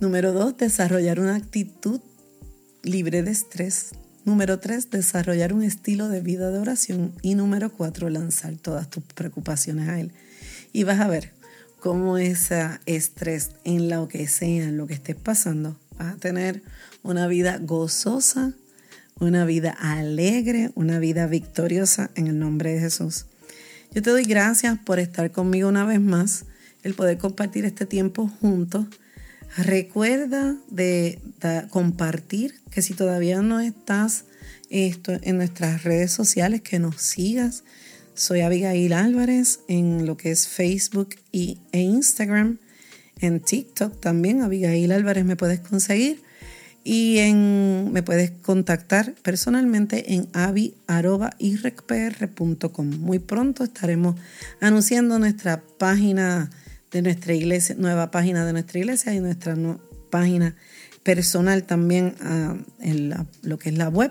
Número 0.00 0.32
dos, 0.32 0.56
desarrollar 0.56 1.20
una 1.20 1.36
actitud 1.36 2.00
libre 2.82 3.22
de 3.22 3.30
estrés. 3.30 3.90
Número 4.24 4.58
tres, 4.60 4.90
desarrollar 4.90 5.52
un 5.52 5.62
estilo 5.62 6.08
de 6.08 6.20
vida 6.20 6.50
de 6.50 6.58
oración. 6.58 7.12
Y 7.22 7.34
número 7.34 7.72
cuatro, 7.72 8.10
lanzar 8.10 8.56
todas 8.56 8.90
tus 8.90 9.02
preocupaciones 9.02 9.88
a 9.88 9.98
Él. 9.98 10.12
Y 10.72 10.84
vas 10.84 11.00
a 11.00 11.08
ver 11.08 11.32
cómo 11.80 12.18
ese 12.18 12.66
estrés 12.86 13.50
en 13.64 13.88
lo 13.88 14.08
que 14.08 14.28
sea, 14.28 14.64
en 14.64 14.76
lo 14.76 14.86
que 14.86 14.94
estés 14.94 15.16
pasando, 15.16 15.78
vas 15.98 16.14
a 16.14 16.16
tener 16.16 16.62
una 17.02 17.26
vida 17.26 17.58
gozosa, 17.58 18.54
una 19.20 19.44
vida 19.44 19.70
alegre, 19.70 20.70
una 20.74 20.98
vida 20.98 21.26
victoriosa 21.26 22.10
en 22.14 22.26
el 22.26 22.38
nombre 22.38 22.74
de 22.74 22.80
Jesús. 22.80 23.26
Yo 23.92 24.02
te 24.02 24.10
doy 24.10 24.24
gracias 24.24 24.78
por 24.78 24.98
estar 24.98 25.32
conmigo 25.32 25.68
una 25.68 25.84
vez 25.84 26.00
más, 26.00 26.44
el 26.82 26.94
poder 26.94 27.18
compartir 27.18 27.64
este 27.64 27.86
tiempo 27.86 28.28
juntos. 28.40 28.86
Recuerda 29.56 30.56
de, 30.68 31.20
compartir 31.70 32.60
que 32.70 32.82
si 32.82 32.94
todavía 32.94 33.40
no 33.40 33.60
estás 33.60 34.24
esto, 34.68 35.18
en 35.22 35.38
nuestras 35.38 35.84
redes 35.84 36.12
sociales, 36.12 36.60
que 36.60 36.78
nos 36.78 36.96
sigas. 37.00 37.64
Soy 38.18 38.40
Abigail 38.40 38.92
Álvarez 38.94 39.60
en 39.68 40.04
lo 40.04 40.16
que 40.16 40.32
es 40.32 40.48
Facebook 40.48 41.10
y, 41.30 41.58
e 41.70 41.78
Instagram. 41.78 42.58
En 43.20 43.38
TikTok 43.38 44.00
también, 44.00 44.42
Abigail 44.42 44.90
Álvarez 44.90 45.24
me 45.24 45.36
puedes 45.36 45.60
conseguir. 45.60 46.20
Y 46.82 47.18
en, 47.18 47.92
me 47.92 48.02
puedes 48.02 48.32
contactar 48.32 49.14
personalmente 49.22 50.14
en 50.14 50.28
avi.irrecpr.com. 50.32 52.90
Muy 52.98 53.20
pronto 53.20 53.62
estaremos 53.62 54.16
anunciando 54.60 55.20
nuestra 55.20 55.62
página 55.78 56.50
de 56.90 57.02
nuestra 57.02 57.34
iglesia, 57.34 57.76
nueva 57.78 58.10
página 58.10 58.44
de 58.44 58.52
nuestra 58.52 58.80
iglesia 58.80 59.14
y 59.14 59.20
nuestra 59.20 59.56
página 60.10 60.56
personal 61.04 61.62
también 61.62 62.16
ah, 62.20 62.56
en 62.80 63.14
lo 63.42 63.60
que 63.60 63.68
es 63.68 63.78
la 63.78 63.88
web. 63.88 64.10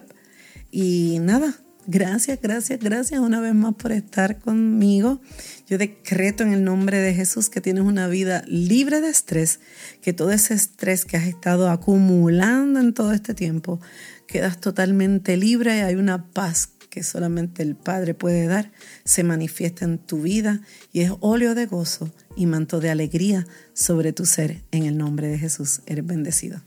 Y 0.71 1.19
nada, 1.19 1.59
gracias, 1.87 2.39
gracias, 2.41 2.79
gracias 2.79 3.19
una 3.19 3.41
vez 3.41 3.55
más 3.55 3.73
por 3.75 3.91
estar 3.91 4.39
conmigo. 4.39 5.19
Yo 5.67 5.77
decreto 5.77 6.43
en 6.43 6.53
el 6.53 6.63
nombre 6.63 6.99
de 6.99 7.13
Jesús 7.13 7.49
que 7.49 7.61
tienes 7.61 7.83
una 7.83 8.07
vida 8.07 8.43
libre 8.47 9.01
de 9.01 9.09
estrés, 9.09 9.59
que 10.01 10.13
todo 10.13 10.31
ese 10.31 10.53
estrés 10.53 11.05
que 11.05 11.17
has 11.17 11.27
estado 11.27 11.69
acumulando 11.69 12.79
en 12.79 12.93
todo 12.93 13.13
este 13.13 13.33
tiempo, 13.33 13.79
quedas 14.27 14.59
totalmente 14.59 15.37
libre 15.37 15.77
y 15.77 15.79
hay 15.79 15.95
una 15.95 16.29
paz 16.31 16.69
que 16.89 17.03
solamente 17.03 17.63
el 17.63 17.75
Padre 17.75 18.13
puede 18.13 18.47
dar, 18.47 18.71
se 19.03 19.23
manifiesta 19.23 19.85
en 19.85 19.97
tu 19.97 20.21
vida 20.21 20.61
y 20.91 21.01
es 21.01 21.11
óleo 21.19 21.55
de 21.55 21.65
gozo 21.65 22.11
y 22.35 22.45
manto 22.45 22.79
de 22.79 22.89
alegría 22.89 23.47
sobre 23.73 24.13
tu 24.13 24.25
ser. 24.25 24.61
En 24.71 24.83
el 24.83 24.97
nombre 24.97 25.27
de 25.27 25.37
Jesús, 25.37 25.81
eres 25.85 26.05
bendecido. 26.05 26.66